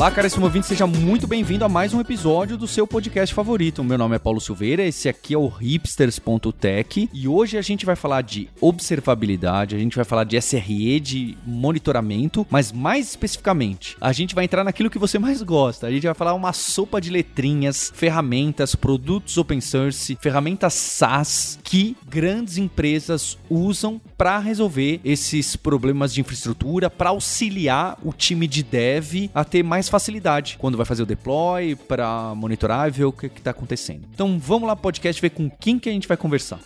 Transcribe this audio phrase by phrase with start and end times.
[0.00, 3.84] Olá, caríssimo ouvinte, seja muito bem-vindo a mais um episódio do seu podcast favorito.
[3.84, 7.94] Meu nome é Paulo Silveira, esse aqui é o hipsters.tech e hoje a gente vai
[7.94, 14.10] falar de observabilidade, a gente vai falar de SRE, de monitoramento, mas mais especificamente, a
[14.10, 15.86] gente vai entrar naquilo que você mais gosta.
[15.86, 21.94] A gente vai falar uma sopa de letrinhas, ferramentas, produtos open source, ferramentas SaaS que
[22.08, 29.28] grandes empresas usam para resolver esses problemas de infraestrutura, para auxiliar o time de dev
[29.34, 33.26] a ter mais facilidade quando vai fazer o deploy, para monitorar e ver o que
[33.26, 34.06] está acontecendo.
[34.14, 36.60] Então vamos lá, podcast, ver com quem que a gente vai conversar.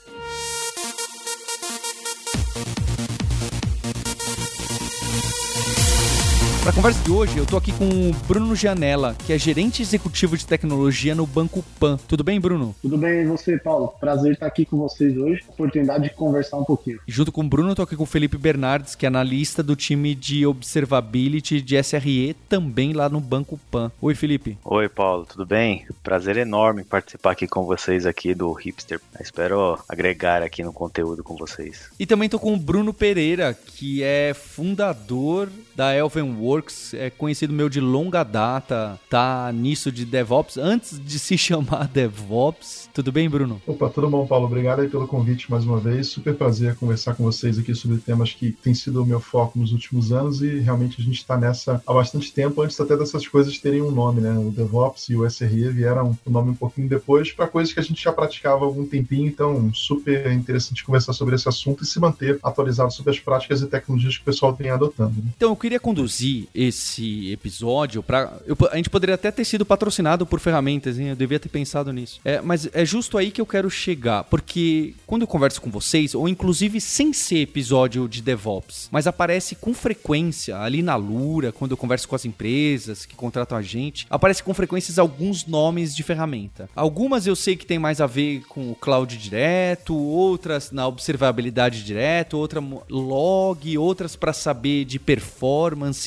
[6.65, 9.83] Para a conversa de hoje, eu tô aqui com o Bruno Gianella, que é gerente
[9.83, 11.99] executivo de tecnologia no Banco Pan.
[12.09, 12.75] Tudo bem, Bruno?
[12.81, 13.89] Tudo bem, e você, Paulo?
[14.01, 15.43] Prazer estar aqui com vocês hoje.
[15.47, 16.99] Oportunidade de conversar um pouquinho.
[17.07, 19.63] E junto com o Bruno, eu tô aqui com o Felipe Bernardes, que é analista
[19.63, 23.93] do time de Observability de SRE, também lá no Banco Pan.
[24.01, 24.57] Oi, Felipe.
[24.65, 25.85] Oi, Paulo, tudo bem?
[26.03, 29.03] Prazer enorme participar aqui com vocês aqui do Hipster.
[29.21, 31.91] Espero agregar aqui no conteúdo com vocês.
[32.01, 37.53] E também tô com o Bruno Pereira, que é fundador da Elven Works, é conhecido
[37.53, 42.89] meu de longa data, tá nisso de DevOps, antes de se chamar DevOps.
[42.95, 43.61] Tudo bem, Bruno?
[43.67, 44.47] Opa, tudo bom, Paulo?
[44.47, 46.09] Obrigado aí pelo convite mais uma vez.
[46.09, 49.73] Super prazer conversar com vocês aqui sobre temas que têm sido o meu foco nos
[49.73, 53.59] últimos anos e realmente a gente está nessa há bastante tempo, antes até dessas coisas
[53.59, 54.33] terem um nome, né?
[54.39, 57.83] O DevOps e o SRE vieram o nome um pouquinho depois para coisas que a
[57.83, 61.99] gente já praticava há algum tempinho, então super interessante conversar sobre esse assunto e se
[61.99, 65.17] manter atualizado sobre as práticas e tecnologias que o pessoal vem adotando.
[65.17, 65.31] Né?
[65.37, 68.39] Então, queria conduzir esse episódio para.
[68.71, 71.09] A gente poderia até ter sido patrocinado por ferramentas, hein?
[71.09, 72.21] Eu devia ter pensado nisso.
[72.23, 76.15] É, mas é justo aí que eu quero chegar, porque quando eu converso com vocês,
[76.15, 81.71] ou inclusive sem ser episódio de DevOps, mas aparece com frequência ali na Lura, quando
[81.71, 86.03] eu converso com as empresas que contratam a gente, aparece com frequência alguns nomes de
[86.03, 86.69] ferramenta.
[86.77, 91.83] Algumas eu sei que tem mais a ver com o cloud direto, outras na observabilidade
[91.83, 95.54] direto, outra log, outras para saber de performance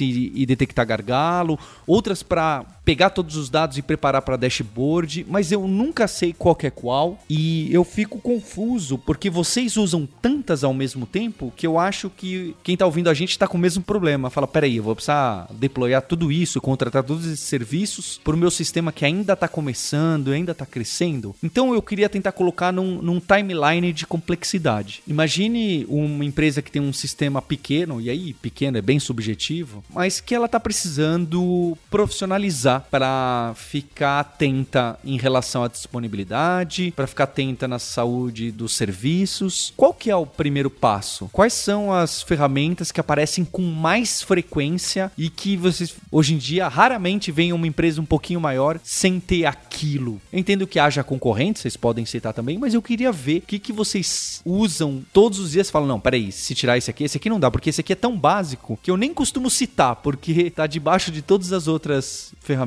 [0.01, 5.51] e, e detectar gargalo, outras para pegar todos os dados e preparar para dashboard, mas
[5.51, 10.73] eu nunca sei qual é qual e eu fico confuso porque vocês usam tantas ao
[10.73, 13.83] mesmo tempo que eu acho que quem está ouvindo a gente está com o mesmo
[13.83, 14.29] problema.
[14.29, 18.49] Fala, peraí, eu vou precisar deployar tudo isso, contratar todos esses serviços para o meu
[18.49, 21.35] sistema que ainda está começando, ainda está crescendo.
[21.43, 25.01] Então eu queria tentar colocar num, num timeline de complexidade.
[25.05, 30.21] Imagine uma empresa que tem um sistema pequeno, e aí pequeno é bem subjetivo, mas
[30.21, 37.67] que ela está precisando profissionalizar para ficar atenta em relação à disponibilidade, para ficar atenta
[37.67, 39.73] na saúde dos serviços.
[39.75, 41.29] Qual que é o primeiro passo?
[41.31, 46.67] Quais são as ferramentas que aparecem com mais frequência e que vocês hoje em dia
[46.67, 50.21] raramente veem uma empresa um pouquinho maior sem ter aquilo?
[50.31, 53.59] Eu entendo que haja concorrente, vocês podem citar também, mas eu queria ver o que,
[53.59, 55.69] que vocês usam todos os dias.
[55.69, 57.95] Falam, não, peraí, se tirar esse aqui, esse aqui não dá, porque esse aqui é
[57.95, 62.66] tão básico que eu nem costumo citar, porque tá debaixo de todas as outras ferramentas.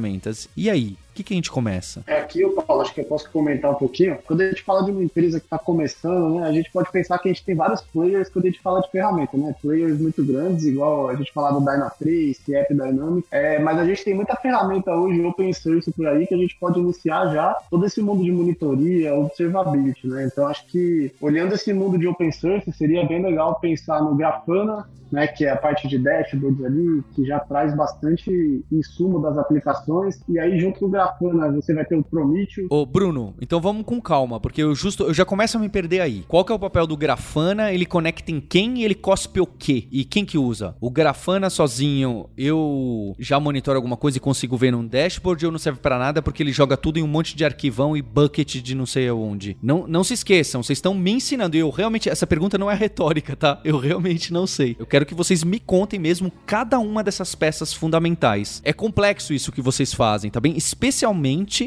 [0.56, 0.97] E aí?
[1.20, 2.03] Que, que a gente começa?
[2.06, 4.19] É, aqui, Paulo, acho que eu posso comentar um pouquinho.
[4.26, 7.19] Quando a gente fala de uma empresa que está começando, né, a gente pode pensar
[7.19, 9.54] que a gente tem vários players quando a gente fala de ferramenta, né?
[9.60, 13.28] Players muito grandes, igual a gente falava do Dyna3, App Dynamics.
[13.31, 16.56] É, mas a gente tem muita ferramenta hoje open source por aí que a gente
[16.58, 20.25] pode iniciar já todo esse mundo de monitoria, observability, né?
[20.25, 24.87] Então acho que olhando esse mundo de open source, seria bem legal pensar no Grafana,
[25.10, 30.20] né, que é a parte de dashboards ali, que já traz bastante insumo das aplicações.
[30.28, 31.09] E aí, junto com o Grafana,
[31.54, 32.69] você vai ter o Prometheus.
[32.71, 36.00] Ô, Bruno, então vamos com calma, porque eu justo eu já começo a me perder
[36.00, 36.25] aí.
[36.26, 37.72] Qual que é o papel do Grafana?
[37.72, 39.87] Ele conecta em quem e ele cospe o quê?
[39.91, 40.75] E quem que usa?
[40.81, 45.59] O Grafana sozinho, eu já monitoro alguma coisa e consigo ver num dashboard ou não
[45.59, 48.75] serve para nada porque ele joga tudo em um monte de arquivão e bucket de
[48.75, 49.56] não sei onde.
[49.62, 51.56] Não, não se esqueçam, vocês estão me ensinando.
[51.56, 53.61] E eu realmente, essa pergunta não é retórica, tá?
[53.64, 54.76] Eu realmente não sei.
[54.79, 58.61] Eu quero que vocês me contem mesmo cada uma dessas peças fundamentais.
[58.64, 60.56] É complexo isso que vocês fazem, tá bem?
[60.56, 61.00] Especialmente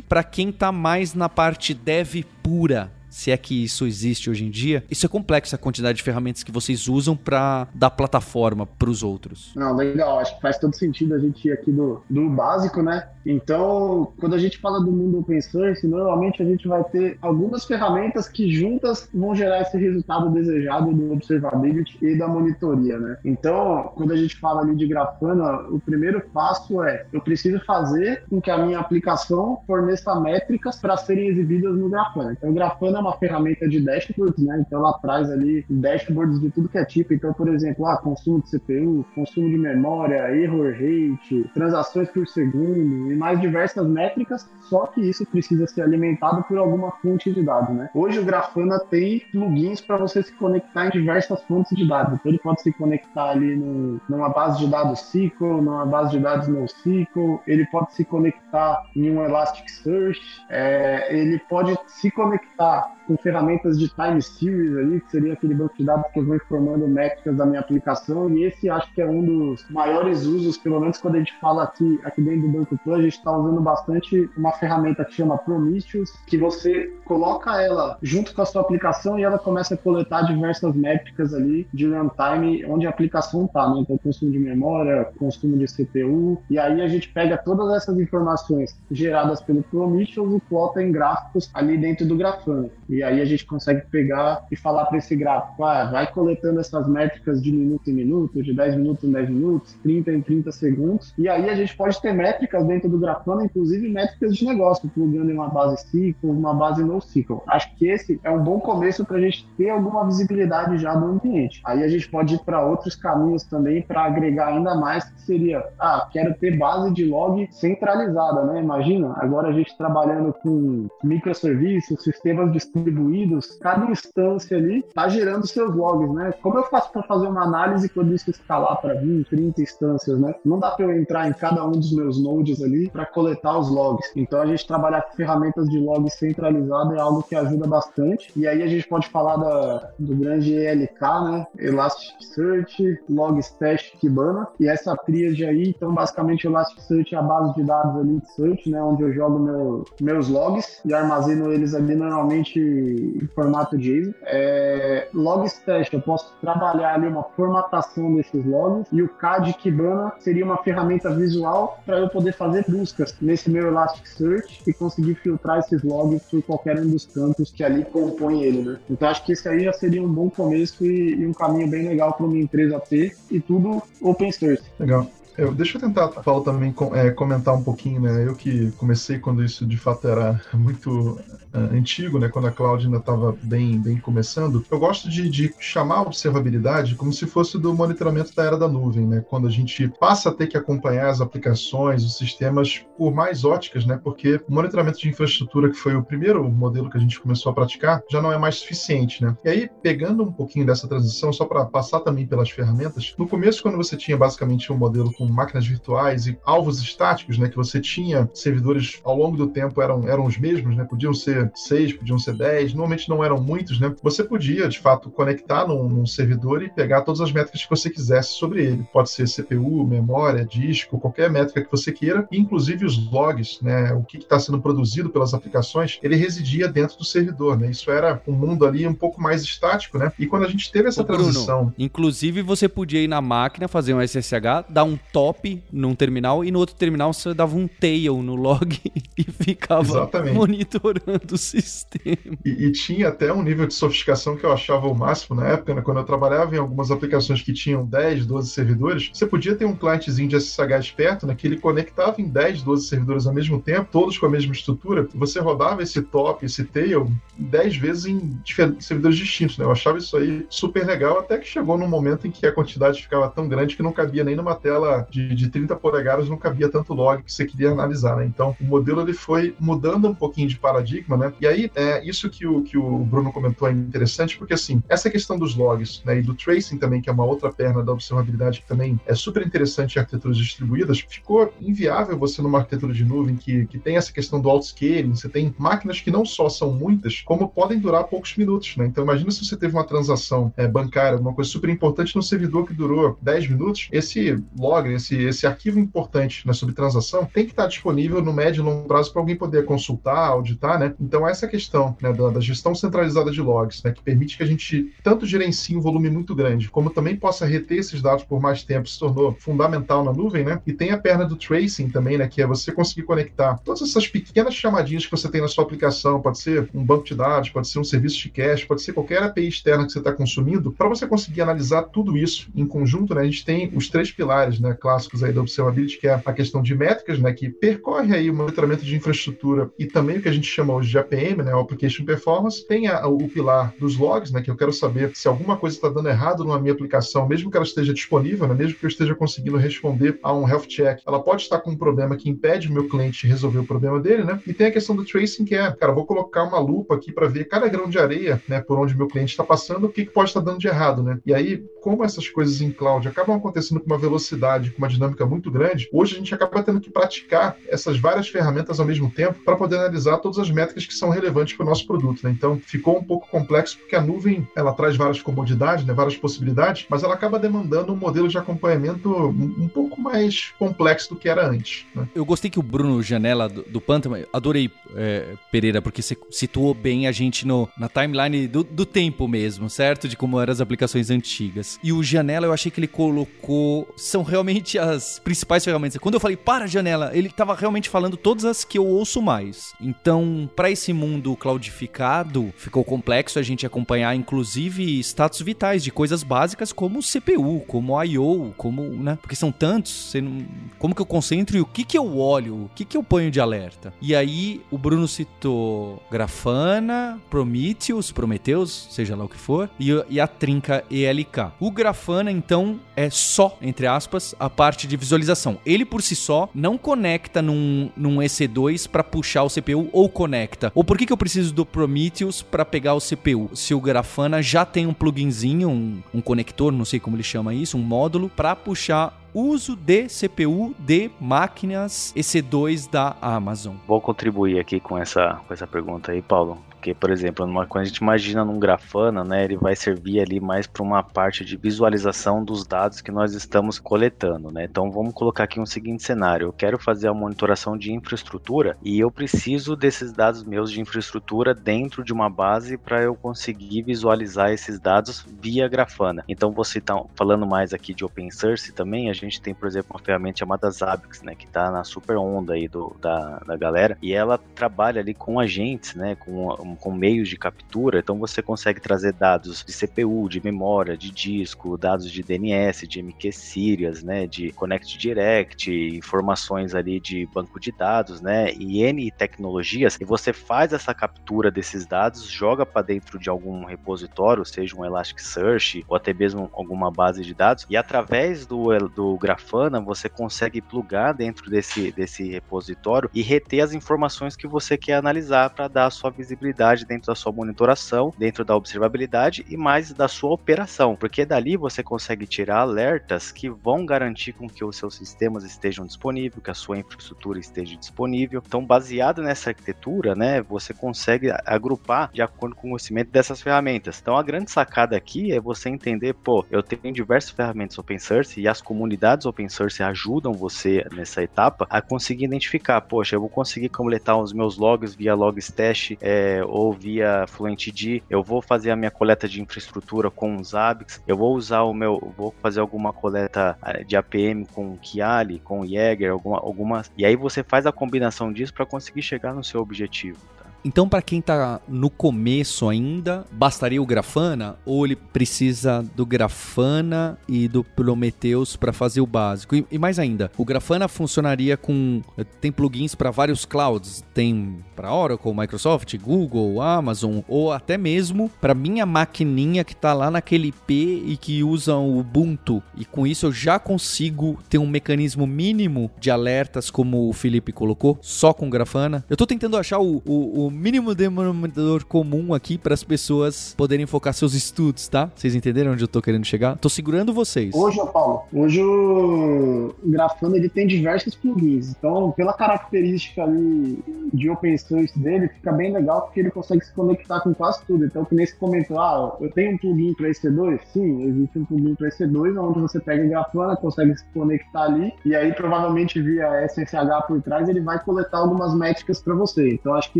[0.01, 4.49] para quem tá mais na parte dev pura se é que isso existe hoje em
[4.49, 4.83] dia.
[4.89, 9.03] Isso é complexo, a quantidade de ferramentas que vocês usam para dar plataforma para os
[9.03, 9.51] outros.
[9.55, 13.07] Não, legal, acho que faz todo sentido a gente ir aqui do, do básico, né?
[13.23, 17.65] Então, quando a gente fala do mundo open source, normalmente a gente vai ter algumas
[17.65, 23.17] ferramentas que juntas vão gerar esse resultado desejado do observability e da monitoria, né?
[23.23, 28.23] Então, quando a gente fala ali de Grafana, o primeiro passo é eu preciso fazer
[28.27, 32.33] com que a minha aplicação forneça métricas para serem exibidas no Grafana.
[32.33, 34.63] Então, o Grafana uma ferramenta de dashboards, né?
[34.65, 37.13] Então, ela traz ali dashboards de tudo que é tipo.
[37.13, 43.11] Então, por exemplo, ah, consumo de CPU, consumo de memória, error rate, transações por segundo
[43.11, 47.75] e mais diversas métricas, só que isso precisa ser alimentado por alguma fonte de dados,
[47.75, 47.89] né?
[47.93, 52.15] Hoje o Grafana tem plugins para você se conectar em diversas fontes de dados.
[52.15, 56.19] Então ele pode se conectar ali no, numa base de dados SQL, numa base de
[56.19, 63.17] dados NoSQL, ele pode se conectar em um Elasticsearch, é, ele pode se conectar com
[63.21, 66.87] ferramentas de time series ali, que seria aquele banco de dados que eu vou informando
[66.87, 70.97] métricas da minha aplicação, e esse acho que é um dos maiores usos, pelo menos
[70.97, 74.29] quando a gente fala aqui, aqui dentro do Banco Plus, a gente está usando bastante
[74.35, 79.23] uma ferramenta que chama Prometheus, que você coloca ela junto com a sua aplicação e
[79.23, 83.81] ela começa a coletar diversas métricas ali de runtime onde a aplicação está, né?
[83.81, 88.75] Então, consumo de memória, consumo de CPU, e aí a gente pega todas essas informações
[88.89, 92.69] geradas pelo Prometheus e plota em gráficos ali dentro do Grafana.
[92.89, 96.87] E aí a gente consegue pegar e falar para esse gráfico, ah, vai coletando essas
[96.87, 101.13] métricas de minuto em minuto, de 10 minutos em 10 minutos, 30 em 30 segundos.
[101.17, 105.29] E aí a gente pode ter métricas dentro do Grafana, inclusive métricas de negócio, plugando
[105.29, 107.43] em uma base SQL, uma base NoSQL.
[107.47, 111.05] Acho que esse é um bom começo para a gente ter alguma visibilidade já do
[111.05, 111.61] ambiente.
[111.65, 115.63] Aí a gente pode ir para outros caminhos também para agregar ainda mais, que seria,
[115.79, 118.61] ah, quero ter base de log centralizada, né?
[118.61, 125.47] Imagina, agora a gente trabalhando com microserviços, sistemas de distribuídos, cada instância ali está gerando
[125.47, 126.33] seus logs, né?
[126.41, 130.35] Como eu faço para fazer uma análise quando isso escalar para 20, 30 instâncias, né?
[130.43, 133.69] Não dá para eu entrar em cada um dos meus nodes ali para coletar os
[133.69, 134.11] logs.
[134.15, 138.31] Então a gente trabalhar com ferramentas de log centralizado é algo que ajuda bastante.
[138.35, 141.47] E aí a gente pode falar da, do grande ELK, né?
[141.57, 144.47] Elasticsearch, Logstash, Kibana.
[144.59, 148.69] E essa tríade aí, então basicamente Elasticsearch é a base de dados ali de search,
[148.69, 148.81] né?
[148.81, 154.13] Onde eu jogo meu, meus logs e armazeno eles ali normalmente em formato JSON.
[154.23, 160.45] É, Logstash, eu posso trabalhar ali uma formatação desses logs e o CAD Kibana seria
[160.45, 165.83] uma ferramenta visual para eu poder fazer buscas nesse meu Elasticsearch e conseguir filtrar esses
[165.83, 168.79] logs por qualquer um dos campos que ali compõem ele, né?
[168.89, 171.87] Então acho que isso aí já seria um bom começo e, e um caminho bem
[171.87, 174.63] legal para uma empresa ter e tudo open source.
[174.79, 175.07] Legal.
[175.37, 178.25] Eu, deixa eu tentar, Paulo, também é, comentar um pouquinho, né?
[178.25, 181.19] Eu que comecei quando isso de fato era muito
[181.53, 182.29] uh, antigo, né?
[182.29, 184.63] Quando a cloud ainda estava bem, bem começando.
[184.69, 188.67] Eu gosto de, de, chamar a observabilidade como se fosse do monitoramento da era da
[188.67, 189.23] nuvem, né?
[189.27, 193.85] Quando a gente passa a ter que acompanhar as aplicações, os sistemas por mais óticas,
[193.85, 193.99] né?
[194.03, 197.55] Porque o monitoramento de infraestrutura, que foi o primeiro modelo que a gente começou a
[197.55, 199.35] praticar, já não é mais suficiente, né?
[199.43, 203.63] E aí, pegando um pouquinho dessa transição, só para passar também pelas ferramentas, no começo,
[203.63, 207.55] quando você tinha basicamente um modelo com com máquinas virtuais e alvos estáticos, né, que
[207.55, 211.93] você tinha servidores ao longo do tempo eram, eram os mesmos, né, podiam ser seis,
[211.93, 216.05] podiam ser dez, normalmente não eram muitos, né, você podia, de fato, conectar num, num
[216.05, 218.85] servidor e pegar todas as métricas que você quisesse sobre ele.
[218.91, 224.03] Pode ser CPU, memória, disco, qualquer métrica que você queira, inclusive os logs, né, o
[224.03, 228.33] que está sendo produzido pelas aplicações, ele residia dentro do servidor, né, isso era um
[228.33, 231.57] mundo ali um pouco mais estático, né, e quando a gente teve essa Ô, transição...
[231.57, 236.43] Bruno, inclusive você podia ir na máquina, fazer um SSH, dar um top num terminal
[236.43, 238.79] e no outro terminal você dava um tail no log
[239.15, 240.33] e ficava Exatamente.
[240.33, 242.35] monitorando o sistema.
[242.43, 245.75] E, e, tinha até um nível de sofisticação que eu achava o máximo na época,
[245.75, 245.81] né?
[245.81, 249.75] quando eu trabalhava em algumas aplicações que tinham 10, 12 servidores, você podia ter um
[249.75, 253.89] clientezinho de SSH esperto, né, que ele conectava em 10, 12 servidores ao mesmo tempo,
[253.91, 258.39] todos com a mesma estrutura, você rodava esse top, esse tail, 10 vezes em
[258.79, 259.57] servidores distintos.
[259.59, 259.65] Né?
[259.65, 263.01] Eu achava isso aí super legal, até que chegou num momento em que a quantidade
[263.01, 266.69] ficava tão grande que não cabia nem numa tela de, de 30 polegadas não cabia
[266.69, 268.25] tanto log que você queria analisar, né?
[268.25, 271.33] Então, o modelo ele foi mudando um pouquinho de paradigma, né?
[271.39, 275.09] E aí, é, isso que o, que o Bruno comentou é interessante, porque, assim, essa
[275.09, 278.61] questão dos logs, né, e do tracing também, que é uma outra perna da observabilidade
[278.61, 283.35] que também é super interessante em arquiteturas distribuídas, ficou inviável você numa arquitetura de nuvem
[283.35, 287.21] que, que tem essa questão do auto-scaling, você tem máquinas que não só são muitas,
[287.21, 288.85] como podem durar poucos minutos, né?
[288.85, 292.67] Então, imagina se você teve uma transação é, bancária, uma coisa super importante no servidor
[292.67, 297.51] que durou 10 minutos, esse log, esse, esse arquivo importante né, sobre transação tem que
[297.51, 300.93] estar disponível no médio e longo prazo para alguém poder consultar, auditar, né?
[300.99, 304.45] Então, essa questão né, da, da, gestão centralizada de logs, né, que permite que a
[304.45, 308.63] gente tanto gerencie um volume muito grande, como também possa reter esses dados por mais
[308.63, 310.61] tempo, se tornou fundamental na nuvem, né?
[310.65, 312.27] E tem a perna do tracing também, né?
[312.27, 316.21] Que é você conseguir conectar todas essas pequenas chamadinhas que você tem na sua aplicação,
[316.21, 319.23] pode ser um banco de dados, pode ser um serviço de cache, pode ser qualquer
[319.23, 323.21] API externa que você está consumindo, para você conseguir analisar tudo isso em conjunto, né?
[323.21, 324.73] A gente tem os três pilares, né?
[324.83, 327.31] Clássicos aí da observability, que é a questão de métricas, né?
[327.31, 330.89] Que percorre aí o monitoramento de infraestrutura e também o que a gente chama hoje
[330.89, 331.57] de APM, né?
[331.57, 332.67] Application Performance.
[332.67, 334.41] Tem a, o pilar dos logs, né?
[334.41, 337.55] Que eu quero saber se alguma coisa está dando errado na minha aplicação, mesmo que
[337.55, 338.53] ela esteja disponível, né?
[338.53, 341.77] Mesmo que eu esteja conseguindo responder a um health check, ela pode estar com um
[341.77, 344.41] problema que impede o meu cliente resolver o problema dele, né?
[344.45, 347.27] E tem a questão do tracing, que é, cara, vou colocar uma lupa aqui para
[347.27, 348.59] ver cada grão de areia, né?
[348.59, 351.19] Por onde meu cliente está passando, o que, que pode estar dando de errado, né?
[351.25, 355.25] E aí, como essas coisas em cloud acabam acontecendo com uma velocidade, com uma dinâmica
[355.25, 359.39] muito grande, hoje a gente acaba tendo que praticar essas várias ferramentas ao mesmo tempo
[359.45, 362.31] para poder analisar todas as métricas que são relevantes para o nosso produto, né?
[362.31, 365.93] Então, ficou um pouco complexo porque a nuvem, ela traz várias comodidades, né?
[365.93, 371.15] Várias possibilidades, mas ela acaba demandando um modelo de acompanhamento um pouco mais complexo do
[371.15, 371.85] que era antes.
[371.95, 372.07] Né?
[372.15, 376.73] Eu gostei que o Bruno Janela do, do Pantama, adorei, é, Pereira, porque você situou
[376.73, 380.07] bem a gente no, na timeline do, do tempo mesmo, certo?
[380.07, 381.79] De como eram as aplicações antigas.
[381.83, 383.87] E o Janela, eu achei que ele colocou.
[383.95, 385.97] São realmente as principais ferramentas.
[385.97, 389.73] Quando eu falei para Janela, ele estava realmente falando todas as que eu ouço mais.
[389.79, 396.23] Então, para esse mundo cloudificado, ficou complexo a gente acompanhar, inclusive, status vitais de coisas
[396.23, 399.17] básicas como CPU, como I.O., como, né?
[399.21, 400.45] Porque são tantos, não...
[400.79, 403.29] como que eu concentro e o que que eu olho, o que que eu ponho
[403.29, 403.93] de alerta.
[404.01, 410.19] E aí, o Bruno citou Grafana, Prometheus, Prometheus, seja lá o que for, e, e
[410.19, 411.53] a trinca ELK.
[411.59, 415.57] O Grafana, então, é só, entre aspas, a parte de visualização.
[415.65, 420.71] Ele por si só não conecta num, num EC2 para puxar o CPU ou conecta.
[420.73, 423.49] Ou por que, que eu preciso do Prometheus para pegar o CPU?
[423.53, 427.53] Se o Grafana já tem um pluginzinho, um, um conector, não sei como ele chama
[427.53, 433.75] isso, um módulo, para puxar uso de CPU de máquinas EC2 da Amazon.
[433.87, 436.59] Vou contribuir aqui com essa, com essa pergunta aí, Paulo.
[436.83, 440.41] Porque, por exemplo, numa, quando a gente imagina num Grafana, né, ele vai servir ali
[440.41, 444.65] mais para uma parte de visualização dos dados que nós estamos coletando, né?
[444.65, 448.99] Então vamos colocar aqui um seguinte cenário: eu quero fazer a monitoração de infraestrutura e
[448.99, 454.51] eu preciso desses dados meus de infraestrutura dentro de uma base para eu conseguir visualizar
[454.51, 456.25] esses dados via Grafana.
[456.27, 459.95] Então você está falando mais aqui de open source também, a gente tem, por exemplo,
[459.95, 463.97] uma ferramenta chamada Zabbix, né, que está na super onda aí do, da, da galera,
[464.01, 468.79] e ela trabalha ali com agentes, né, com com, meios de captura, então você consegue
[468.79, 474.27] trazer dados de CPU, de memória, de disco, dados de DNS, de MQ Sirius, né,
[474.27, 480.31] de Connect Direct, informações ali de banco de dados, né, e N tecnologias, e você
[480.31, 485.95] faz essa captura desses dados, joga para dentro de algum repositório, seja um Elasticsearch ou
[485.95, 491.49] até mesmo alguma base de dados, e através do, do Grafana você consegue plugar dentro
[491.49, 496.09] desse, desse repositório e reter as informações que você quer analisar para dar a sua
[496.09, 501.57] visibilidade dentro da sua monitoração, dentro da observabilidade e mais da sua operação, porque dali
[501.57, 506.51] você consegue tirar alertas que vão garantir com que os seus sistemas estejam disponíveis, que
[506.51, 508.41] a sua infraestrutura esteja disponível.
[508.45, 513.99] Então, baseado nessa arquitetura, né, você consegue agrupar de acordo com o conhecimento dessas ferramentas.
[514.01, 518.39] Então, a grande sacada aqui é você entender, pô, eu tenho diversas ferramentas open source
[518.39, 523.29] e as comunidades open source ajudam você nessa etapa a conseguir identificar, poxa, eu vou
[523.29, 528.75] conseguir coletar os meus logs via logstash é, ou via FluentD, eu vou fazer a
[528.75, 532.93] minha coleta de infraestrutura com os Zabbix, eu vou usar o meu, vou fazer alguma
[532.93, 537.71] coleta eh, de APM com Kiali, com Jaeger, alguma, alguma, e aí você faz a
[537.71, 540.19] combinação disso para conseguir chegar no seu objetivo.
[540.65, 547.17] Então, para quem está no começo ainda, bastaria o Grafana ou ele precisa do Grafana
[547.27, 549.55] e do Prometheus para fazer o básico?
[549.55, 552.01] E, e, mais ainda, o Grafana funcionaria com
[552.39, 558.53] tem plugins para vários clouds, tem para Oracle, Microsoft, Google, Amazon ou até mesmo para
[558.53, 562.63] minha maquininha que está lá naquele IP e que usa o Ubuntu.
[562.77, 567.51] E com isso eu já consigo ter um mecanismo mínimo de alertas como o Felipe
[567.51, 569.03] colocou, só com Grafana.
[569.09, 573.85] Eu estou tentando achar o, o, o mínimo denominador comum aqui para as pessoas poderem
[573.85, 575.09] focar seus estudos, tá?
[575.15, 576.57] Vocês entenderam onde eu tô querendo chegar?
[576.57, 577.53] Tô segurando vocês.
[577.53, 581.71] Hoje, Paulo, hoje o Grafana ele tem diversos plugins.
[581.71, 583.83] Então, pela característica ali
[584.13, 587.85] de open source dele fica bem legal porque ele consegue se conectar com quase tudo.
[587.85, 590.59] Então, que nem comentou, ah, eu tenho um plugin para EC2?
[590.71, 594.93] Sim, existe um plugin para EC2 onde você pega a Grafana, consegue se conectar ali
[595.05, 599.53] e aí provavelmente via SSH por trás ele vai coletar algumas métricas para você.
[599.53, 599.99] Então, acho que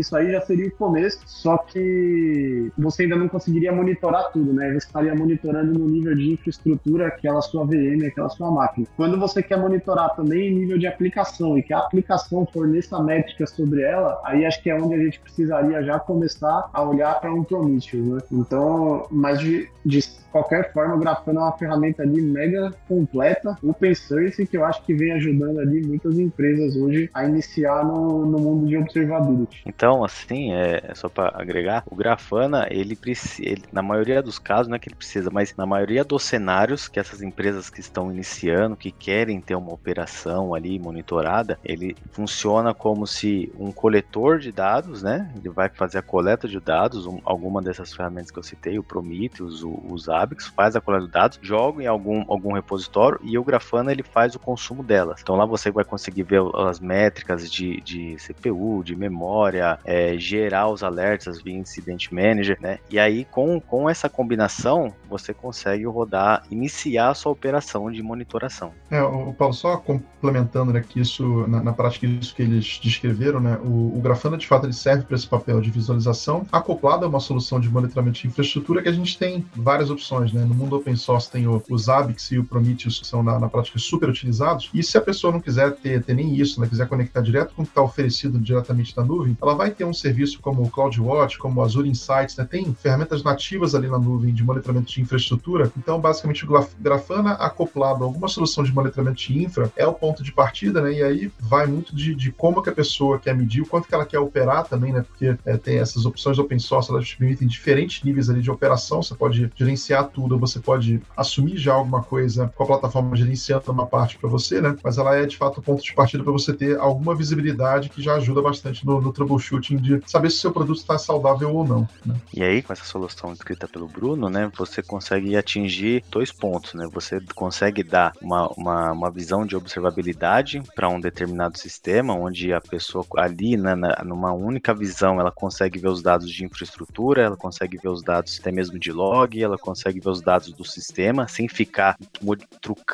[0.00, 4.70] isso aí já seria o começo, só que você ainda não conseguiria monitorar tudo, né?
[4.72, 8.86] Você estaria monitorando no nível de infraestrutura aquela sua VM, aquela sua máquina.
[8.96, 13.50] Quando você quer monitorar também em nível de aplicação e que a aplicação forneça métricas
[13.50, 17.32] sobre ela, aí acho que é onde a gente precisaria já começar a olhar para
[17.32, 18.18] um Prometheus, né?
[18.32, 20.00] Então, mas de, de
[20.34, 24.82] qualquer forma, o Grafana é uma ferramenta ali mega completa, open source, que eu acho
[24.82, 29.62] que vem ajudando ali muitas empresas hoje a iniciar no, no mundo de observability.
[29.64, 34.68] Então, assim, é, é só para agregar, o Grafana, ele precisa, na maioria dos casos,
[34.68, 38.10] não é que ele precisa, mas na maioria dos cenários que essas empresas que estão
[38.10, 44.52] iniciando, que querem ter uma operação ali monitorada, ele funciona como se um coletor de
[44.52, 45.30] dados, né?
[45.36, 48.82] Ele vai fazer a coleta de dados, um, alguma dessas ferramentas que eu citei, o
[48.82, 53.38] Prometheus, o, o Zabbix, faz a coleta de dados, joga em algum, algum repositório e
[53.38, 55.20] o Grafana ele faz o consumo delas.
[55.22, 60.68] Então lá você vai conseguir ver as métricas de, de CPU, de memória, é, gerar
[60.68, 62.78] os alertas via Incident Manager, né?
[62.90, 68.72] E aí com, com essa combinação você consegue rodar, iniciar a sua operação de monitoração.
[68.90, 73.40] É, o Paulo, só complementando né, que isso, na, na prática, isso que eles descreveram,
[73.40, 73.58] né?
[73.62, 77.20] O, o Grafana de fato ele serve para esse papel de visualização, acoplado a uma
[77.20, 80.44] solução de monitoramento de infraestrutura que a gente tem várias opções, né?
[80.44, 83.48] No mundo open source tem o, o Zabbix e o Prometheus, que são na, na
[83.48, 84.70] prática super utilizados.
[84.72, 86.66] E se a pessoa não quiser ter, ter nem isso, né?
[86.66, 89.92] quiser conectar direto com o que está oferecido diretamente da nuvem, ela vai ter um
[90.04, 92.44] serviço como o CloudWatch, como o Azure Insights, né?
[92.44, 95.72] Tem ferramentas nativas ali na nuvem de monitoramento de infraestrutura.
[95.76, 100.22] Então, basicamente, o Grafana acoplado a alguma solução de monitoramento de infra é o ponto
[100.22, 100.92] de partida, né?
[100.92, 103.94] E aí vai muito de, de como que a pessoa quer medir, o quanto que
[103.94, 105.02] ela quer operar também, né?
[105.02, 109.02] Porque é, tem essas opções open source, elas permitem diferentes níveis ali de operação.
[109.02, 113.86] Você pode gerenciar tudo, você pode assumir já alguma coisa com a plataforma gerenciando uma
[113.86, 114.76] parte para você, né?
[114.82, 118.02] Mas ela é de fato o ponto de partida para você ter alguma visibilidade que
[118.02, 121.66] já ajuda bastante no, no troubleshooting de saber se o seu produto está saudável ou
[121.66, 121.88] não.
[122.04, 122.14] Né?
[122.32, 126.88] E aí, com essa solução escrita pelo Bruno, né, você consegue atingir dois pontos, né?
[126.92, 132.60] Você consegue dar uma, uma, uma visão de observabilidade para um determinado sistema, onde a
[132.60, 133.74] pessoa ali, né,
[134.04, 138.38] numa única visão, ela consegue ver os dados de infraestrutura, ela consegue ver os dados
[138.40, 141.96] até mesmo de log, ela consegue ver os dados do sistema, sem ficar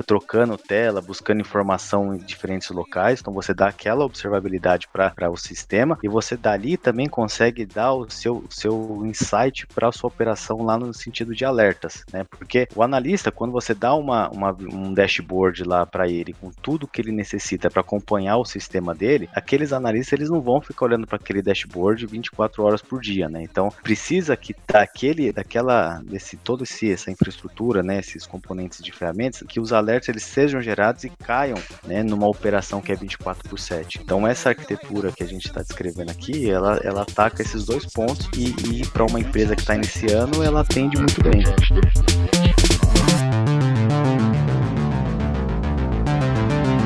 [0.07, 3.21] trocando tela, buscando informação em diferentes locais.
[3.21, 8.11] Então você dá aquela observabilidade para o sistema e você dali também consegue dar o
[8.11, 12.25] seu, seu insight para a sua operação lá no sentido de alertas, né?
[12.25, 16.89] Porque o analista, quando você dá uma, uma um dashboard lá para ele com tudo
[16.89, 21.07] que ele necessita para acompanhar o sistema dele, aqueles analistas eles não vão ficar olhando
[21.07, 23.41] para aquele dashboard 24 horas por dia, né?
[23.41, 28.01] Então precisa que daquele, daquela, desse todo esse essa infraestrutura, né?
[28.01, 32.03] Esses componentes de ferramentas, que os alertas eles sejam gerados e caiam, né?
[32.03, 34.01] Numa operação que é 24 por 7.
[34.03, 38.29] Então essa arquitetura que a gente está descrevendo aqui, ela, ela ataca esses dois pontos
[38.37, 41.43] e, e para uma empresa que está iniciando, ela atende muito bem.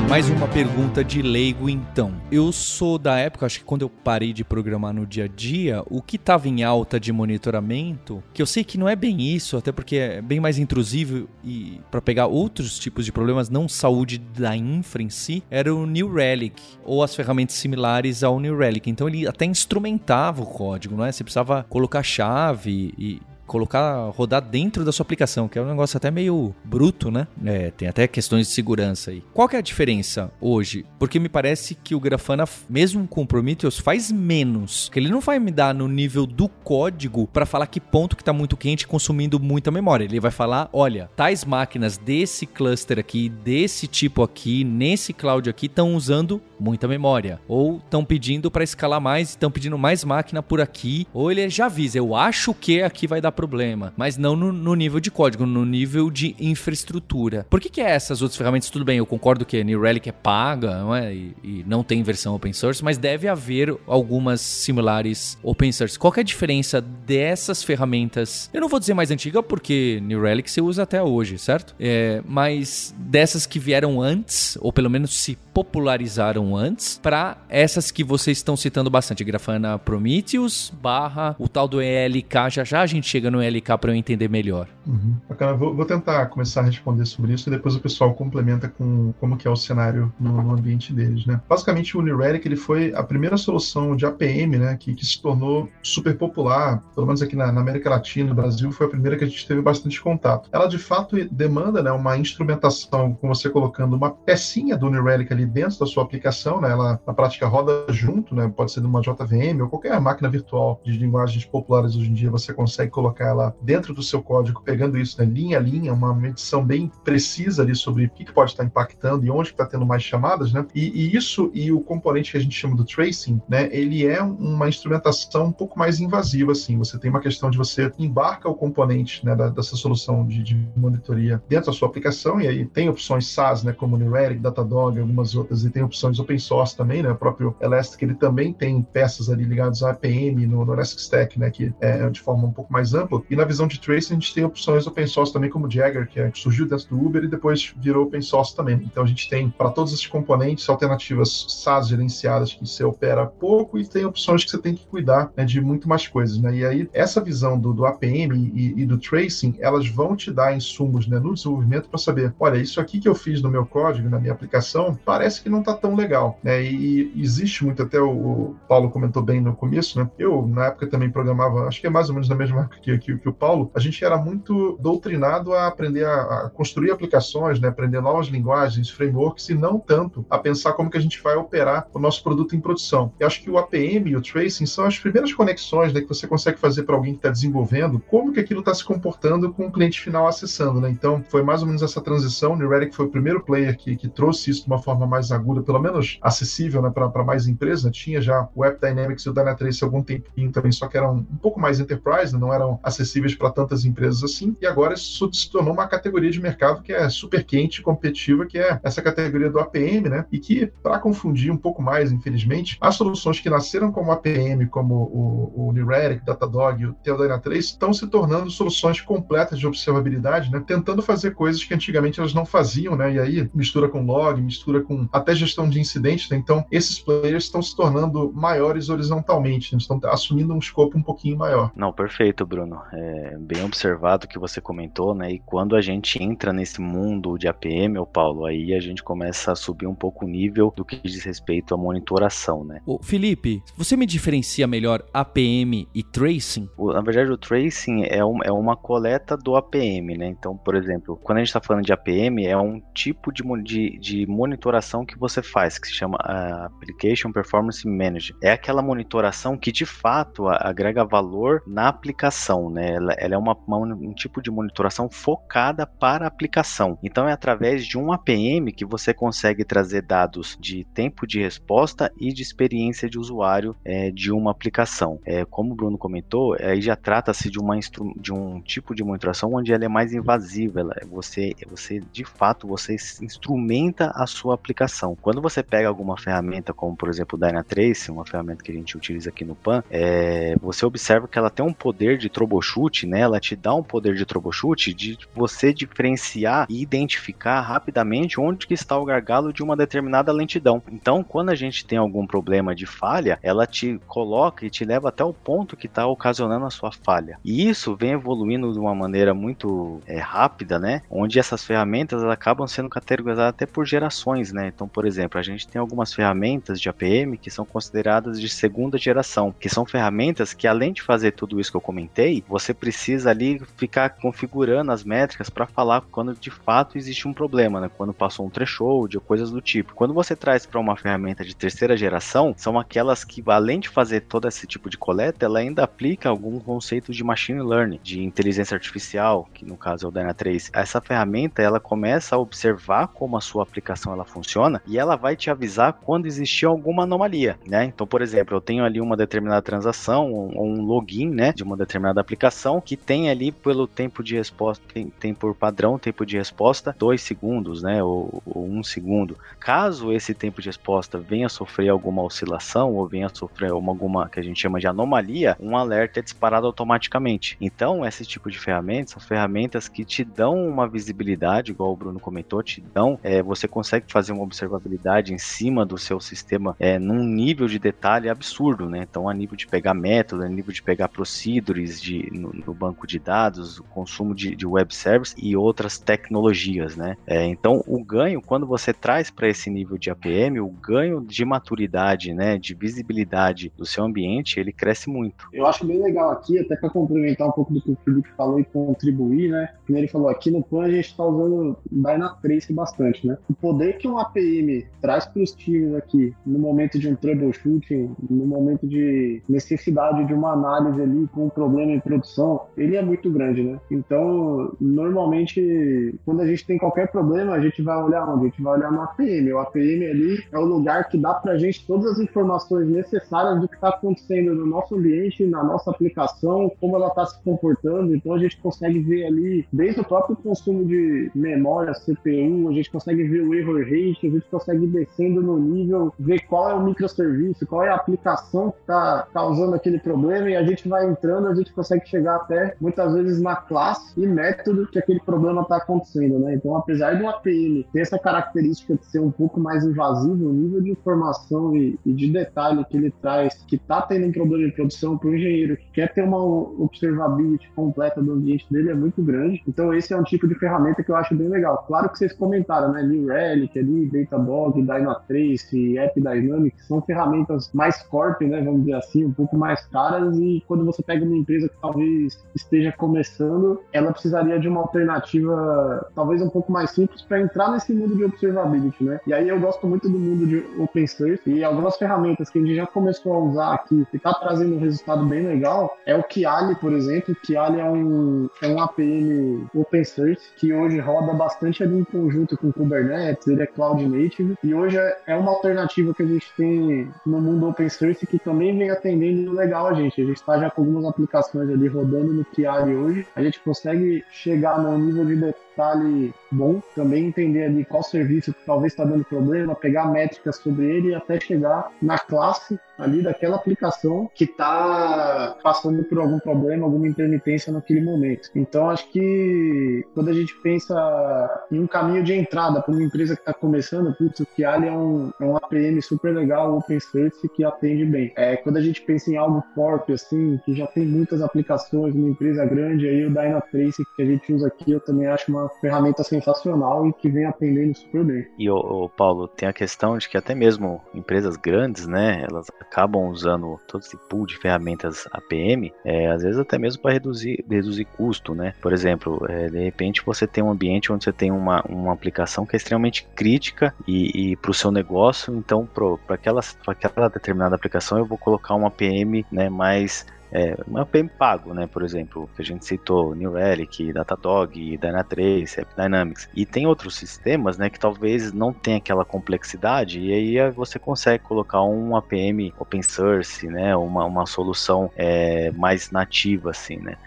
[0.09, 2.13] Mais uma pergunta de leigo, então.
[2.31, 5.83] Eu sou da época, acho que quando eu parei de programar no dia a dia,
[5.89, 9.57] o que estava em alta de monitoramento, que eu sei que não é bem isso,
[9.57, 14.19] até porque é bem mais intrusivo e para pegar outros tipos de problemas, não saúde
[14.19, 18.89] da infra em si, era o New Relic ou as ferramentas similares ao New Relic.
[18.89, 21.11] Então ele até instrumentava o código, não é?
[21.11, 25.97] Você precisava colocar chave e colocar, rodar dentro da sua aplicação, que é um negócio
[25.97, 27.27] até meio bruto, né?
[27.45, 29.23] É, tem até questões de segurança aí.
[29.33, 30.85] Qual que é a diferença hoje?
[30.99, 34.89] Porque me parece que o Grafana, mesmo com o Prometheus, faz menos.
[34.91, 38.23] Que ele não vai me dar no nível do código para falar que ponto que
[38.23, 40.05] tá muito quente consumindo muita memória.
[40.05, 45.67] Ele vai falar, olha, tais máquinas desse cluster aqui, desse tipo aqui, nesse cloud aqui,
[45.67, 47.39] estão usando muita memória.
[47.47, 51.07] Ou estão pedindo para escalar mais, estão pedindo mais máquina por aqui.
[51.13, 54.75] Ou ele já avisa, eu acho que aqui vai dar problema, mas não no, no,
[54.75, 57.45] nível de código, no nível de infraestrutura.
[57.49, 58.69] Por que, que é essas outras ferramentas?
[58.69, 61.13] Tudo bem, eu concordo que a New Relic é paga não é?
[61.13, 65.97] E, e, não tem versão open source, mas deve haver algumas similares open source.
[65.97, 68.49] Qual é a diferença dessas ferramentas?
[68.53, 71.75] Eu não vou dizer mais antiga, porque New Relic você usa até hoje, certo?
[71.79, 78.03] É, mas dessas que vieram antes, ou pelo menos se popularizaram antes, para essas que
[78.03, 83.07] vocês estão citando bastante, Grafana Prometheus, barra o tal do ELK, já já a gente
[83.07, 84.67] chega no LK para eu entender melhor?
[84.85, 85.15] Uhum.
[85.29, 89.13] Bacana, vou, vou, tentar começar a responder sobre isso e depois o pessoal complementa com
[89.19, 91.39] como que é o cenário no, no ambiente deles, né?
[91.47, 95.69] Basicamente o Unirelic ele foi a primeira solução de APM, né, que, que se tornou
[95.81, 99.23] super popular, pelo menos aqui na, na, América Latina, no Brasil, foi a primeira que
[99.23, 100.49] a gente teve bastante contato.
[100.51, 105.45] Ela de fato demanda, né, uma instrumentação, com você colocando uma pecinha do Unirelic ali
[105.45, 106.71] dentro da sua aplicação, né?
[106.71, 108.51] Ela na prática roda junto, né?
[108.55, 112.29] Pode ser de uma JVM ou qualquer máquina virtual de linguagens populares hoje em dia,
[112.29, 116.13] você consegue colocar ela dentro do seu código, pegando isso né, linha a linha, uma
[116.13, 119.85] medição bem precisa ali sobre o que, que pode estar impactando e onde está tendo
[119.85, 120.65] mais chamadas, né?
[120.73, 123.69] E, e, isso e o componente que a gente chama do tracing, né?
[123.71, 126.77] Ele é uma instrumentação um pouco mais invasiva, assim.
[126.77, 130.67] Você tem uma questão de você embarca o componente né, da, dessa solução de, de,
[130.75, 133.73] monitoria dentro da sua aplicação e aí tem opções SaaS, né?
[133.73, 137.11] Como Neuralic, Datadog, algumas outras e tem opções open source também, né?
[137.11, 141.49] O próprio Elastic ele também tem peças ali ligadas a APM no, no Elasticstack, né?
[141.49, 143.21] Que é de forma um pouco mais ampla.
[143.29, 146.19] E na visão de tracing a gente tem opções open source também, como Jagger, que,
[146.19, 148.81] é, que surgiu dentro do Uber e depois virou open source também.
[148.83, 153.77] Então a gente tem para todos esses componentes alternativas SaaS gerenciadas que você opera pouco
[153.77, 156.37] e tem opções que você tem que cuidar né, de muito mais coisas.
[156.39, 156.57] Né?
[156.57, 160.55] E aí essa visão do, do APM e, e, do tracing, elas vão te dar
[160.55, 164.09] insumos né, no desenvolvimento para saber, olha, isso aqui que eu fiz no meu código,
[164.09, 166.14] na minha aplicação, parece que não está tão legal.
[166.43, 166.63] Né?
[166.63, 170.09] E, existe muito, até o, o, Paulo comentou bem no começo, né?
[170.17, 172.97] eu na época também programava, acho que é mais ou menos na mesma época que,
[172.97, 177.59] que, que o Paulo, a gente era muito doutrinado a aprender a, a construir aplicações,
[177.59, 177.67] né?
[177.67, 181.87] aprender novas linguagens, frameworks, e não tanto a pensar como que a gente vai operar
[181.93, 183.11] o nosso produto em produção.
[183.19, 186.27] Eu acho que o APM e o tracing são as primeiras conexões né, que você
[186.27, 189.71] consegue fazer para alguém que está desenvolvendo, como que aquilo está se comportando com o
[189.71, 190.79] cliente final acessando.
[190.79, 190.89] Né?
[190.89, 192.53] Então, foi mais ou menos essa transição.
[192.53, 195.61] O Neuralic foi o primeiro player que, que trouxe isso de uma forma mais aguda,
[195.61, 197.83] pelo menos acessível né, para mais empresas.
[197.83, 197.91] Né?
[197.91, 201.17] Tinha já o App Dynamics e o Dynatrace há algum tempinho também, só que eram
[201.17, 202.39] um pouco mais enterprise, né?
[202.39, 204.55] não eram acessíveis para tantas empresas assim.
[204.61, 208.57] E agora isso se tornou uma categoria de mercado que é super quente competitiva, que
[208.57, 210.25] é essa categoria do APM, né?
[210.31, 214.95] E que, para confundir um pouco mais, infelizmente, as soluções que nasceram como APM, como
[214.95, 220.51] o, o Neuralic, Datadog e o Theodina 3, estão se tornando soluções completas de observabilidade,
[220.51, 220.63] né?
[220.65, 223.13] Tentando fazer coisas que antigamente elas não faziam, né?
[223.13, 226.37] E aí mistura com log, mistura com até gestão de incidentes, né?
[226.37, 229.77] Então, esses players estão se tornando maiores horizontalmente, né?
[229.77, 231.71] estão assumindo um escopo um pouquinho maior.
[231.75, 232.81] Não, perfeito, Bruno.
[232.91, 235.31] É bem observado o que você comentou, né?
[235.31, 239.51] E quando a gente entra nesse mundo de APM, o Paulo, aí a gente começa
[239.51, 242.81] a subir um pouco o nível do que diz respeito à monitoração, né?
[242.85, 246.69] Ô, Felipe, você me diferencia melhor APM e tracing?
[246.77, 250.27] Na verdade, o tracing é, um, é uma coleta do APM, né?
[250.27, 253.99] Então, por exemplo, quando a gente está falando de APM, é um tipo de, de,
[253.99, 258.35] de monitoração que você faz, que se chama uh, Application Performance Manager.
[258.41, 262.95] É aquela monitoração que de fato agrega valor na aplicação, né?
[262.95, 266.97] Ela, ela é uma, uma, um tipo de monitoração focada para a aplicação.
[267.03, 272.11] Então, é através de um APM que você consegue trazer dados de tempo de resposta
[272.19, 275.19] e de experiência de usuário é, de uma aplicação.
[275.25, 277.75] É, como o Bruno comentou, aí já trata-se de, uma
[278.17, 280.79] de um tipo de monitoração onde ela é mais invasiva.
[280.79, 285.15] Ela, você, você, de fato, você instrumenta a sua aplicação.
[285.21, 288.95] Quando você pega alguma ferramenta, como por exemplo o Dynatrace, uma ferramenta que a gente
[288.95, 293.21] utiliza aqui no PAN, é, você observa que ela tem um poder de troubleshoot, né?
[293.21, 298.73] Ela te dá um poder de troubleshoot de você diferenciar e identificar rapidamente onde que
[298.73, 300.81] está o gargalo de uma determinada lentidão.
[300.91, 305.09] Então, quando a gente tem algum problema de falha, ela te coloca e te leva
[305.09, 307.39] até o ponto que está ocasionando a sua falha.
[307.43, 311.01] E isso vem evoluindo de uma maneira muito é, rápida, né?
[311.09, 314.71] Onde essas ferramentas acabam sendo categorizadas até por gerações, né?
[314.73, 318.97] Então, por exemplo, a gente tem algumas ferramentas de APM que são consideradas de segunda
[318.97, 323.29] geração, que são ferramentas que além de fazer tudo isso que eu comentei, você precisa
[323.29, 327.91] ali ficar configurando as métricas para falar quando de fato existe um problema, né?
[327.95, 329.93] Quando passou um threshold ou coisas do tipo.
[329.93, 334.21] Quando você traz para uma ferramenta de terceira geração, são aquelas que além de fazer
[334.21, 338.75] todo esse tipo de coleta, ela ainda aplica algum conceito de machine learning, de inteligência
[338.75, 340.69] artificial, que no caso é o Dyna3.
[340.73, 345.35] Essa ferramenta, ela começa a observar como a sua aplicação ela funciona e ela vai
[345.35, 347.85] te avisar quando existir alguma anomalia, né?
[347.85, 351.77] Então, por exemplo, eu tenho ali uma determinada transação ou um login, né, de uma
[351.77, 356.37] determinada aplicação que tem ali pelo tempo de resposta, tem, tem por padrão tempo de
[356.37, 359.37] resposta 2 segundos, né, ou 1 um segundo.
[359.59, 363.91] Caso esse tempo de resposta venha a sofrer alguma oscilação ou venha a sofrer uma,
[363.91, 367.57] alguma que a gente chama de anomalia, um alerta é disparado automaticamente.
[367.59, 372.19] Então, esse tipo de ferramentas são ferramentas que te dão uma visibilidade, igual o Bruno
[372.19, 376.97] comentou, te dão, é, você consegue fazer uma observabilidade em cima do seu sistema é,
[376.97, 379.05] num nível de detalhe absurdo, né?
[379.09, 383.05] Então, a nível de pegar método, a nível de pegar procedures de, no, no banco
[383.05, 387.17] de dados, o consumo de, de web service e outras tecnologias, né?
[387.27, 391.43] É, então, o ganho, quando você traz para esse nível de APM, o ganho de
[391.43, 395.47] maturidade, né, de visibilidade do seu ambiente, ele cresce muito.
[395.51, 398.59] Eu acho bem legal aqui, até para complementar um pouco do que o Felipe falou
[398.59, 399.73] e contribuir, né?
[399.85, 403.37] Como ele falou, aqui no Plan a gente está usando Dynatrace bastante, né?
[403.49, 408.15] O poder que um APM traz para os times aqui, no momento de um troubleshooting,
[408.29, 413.01] no momento de necessidade de uma análise ali com um problema em produção, ele é
[413.01, 413.79] muito grande, né?
[413.89, 418.45] Então, normalmente, quando a gente tem qualquer problema, a gente vai olhar onde?
[418.45, 419.53] A gente vai olhar no APM.
[419.53, 423.59] O APM ali é o lugar que dá para a gente todas as informações necessárias
[423.61, 428.15] do que está acontecendo no nosso ambiente, na nossa aplicação, como ela está se comportando.
[428.15, 432.91] Então, a gente consegue ver ali, desde o próprio consumo de memória, CPU, a gente
[432.91, 436.73] consegue ver o error rate, a gente consegue ir descendo no nível, ver qual é
[436.73, 441.09] o microserviço, qual é a aplicação que está causando aquele problema e a gente vai
[441.09, 445.61] entrando, a gente consegue chegar até muitas vezes na classe e método que aquele problema
[445.61, 446.55] está acontecendo, né?
[446.55, 450.81] Então, apesar do APM ter essa característica de ser um pouco mais invasivo, o nível
[450.81, 454.73] de informação e, e de detalhe que ele traz, que está tendo um problema de
[454.73, 459.21] produção para o engenheiro que quer ter uma observability completa do ambiente dele é muito
[459.21, 459.63] grande.
[459.67, 461.83] Então, esse é um tipo de ferramenta que eu acho bem legal.
[461.87, 463.03] Claro que vocês comentaram, né?
[463.03, 468.61] New Relic, ali, Datadog, Dynatrace, App Dynamics, são ferramentas mais corp, né?
[468.61, 472.43] Vamos dizer assim, um pouco mais caras e quando você pega uma empresa que talvez
[472.55, 477.93] esteja começando, ela precisaria de uma alternativa talvez um pouco mais simples para entrar nesse
[477.93, 479.19] mundo de observability, né?
[479.27, 482.61] E aí eu gosto muito do mundo de open source e algumas ferramentas que a
[482.61, 486.23] gente já começou a usar aqui e está trazendo um resultado bem legal é o
[486.23, 487.35] Kiali, por exemplo.
[487.43, 492.57] Kiali é um, é um APM open source que hoje roda bastante ali em conjunto
[492.57, 497.11] com Kubernetes, ele é cloud native e hoje é uma alternativa que a gente tem
[497.25, 500.21] no mundo open source que também vem atendendo legal a gente.
[500.21, 503.27] A gente está já com algumas aplicações ali rodando no Kiali hoje.
[503.35, 508.65] A gente consegue chegar no nível de detalhe bom, também entender ali qual serviço que
[508.65, 513.55] talvez está dando problema, pegar métricas sobre ele e até chegar na classe ali daquela
[513.55, 518.49] aplicação que está passando por algum problema, alguma intermitência naquele momento.
[518.55, 523.35] Então, acho que quando a gente pensa em um caminho de entrada para uma empresa
[523.35, 527.47] que está começando, putz, o Kiali é um, é um APM super legal, open source,
[527.49, 528.31] que atende bem.
[528.35, 532.29] É, quando a gente pensa em algo corp, assim, que já tem muitas aplicações, uma
[532.29, 536.23] empresa grande, aí o Dynatrace que a gente usa aqui, eu também acho uma ferramenta
[536.23, 538.47] sensacional e que vem atendendo super bem.
[538.57, 543.29] E, o Paulo, tem a questão de que até mesmo empresas grandes, né, elas acabam
[543.29, 548.05] usando todo esse pool de ferramentas APM, é, às vezes até mesmo para reduzir, reduzir
[548.05, 548.73] custo, né?
[548.81, 552.65] Por exemplo, é, de repente você tem um ambiente onde você tem uma, uma aplicação
[552.65, 557.75] que é extremamente crítica e, e para o seu negócio, então para aquela, aquela determinada
[557.75, 561.87] aplicação eu vou colocar uma APM né, mais é, um APM pago, né?
[561.87, 566.49] Por exemplo, que a gente citou, New Relic, Datadog, Dynatrace, AppDynamics.
[566.55, 571.43] E tem outros sistemas, né, que talvez não tenha aquela complexidade e aí você consegue
[571.43, 573.95] colocar um APM open source, né?
[573.95, 577.17] Uma, uma solução é, mais nativa, assim, né?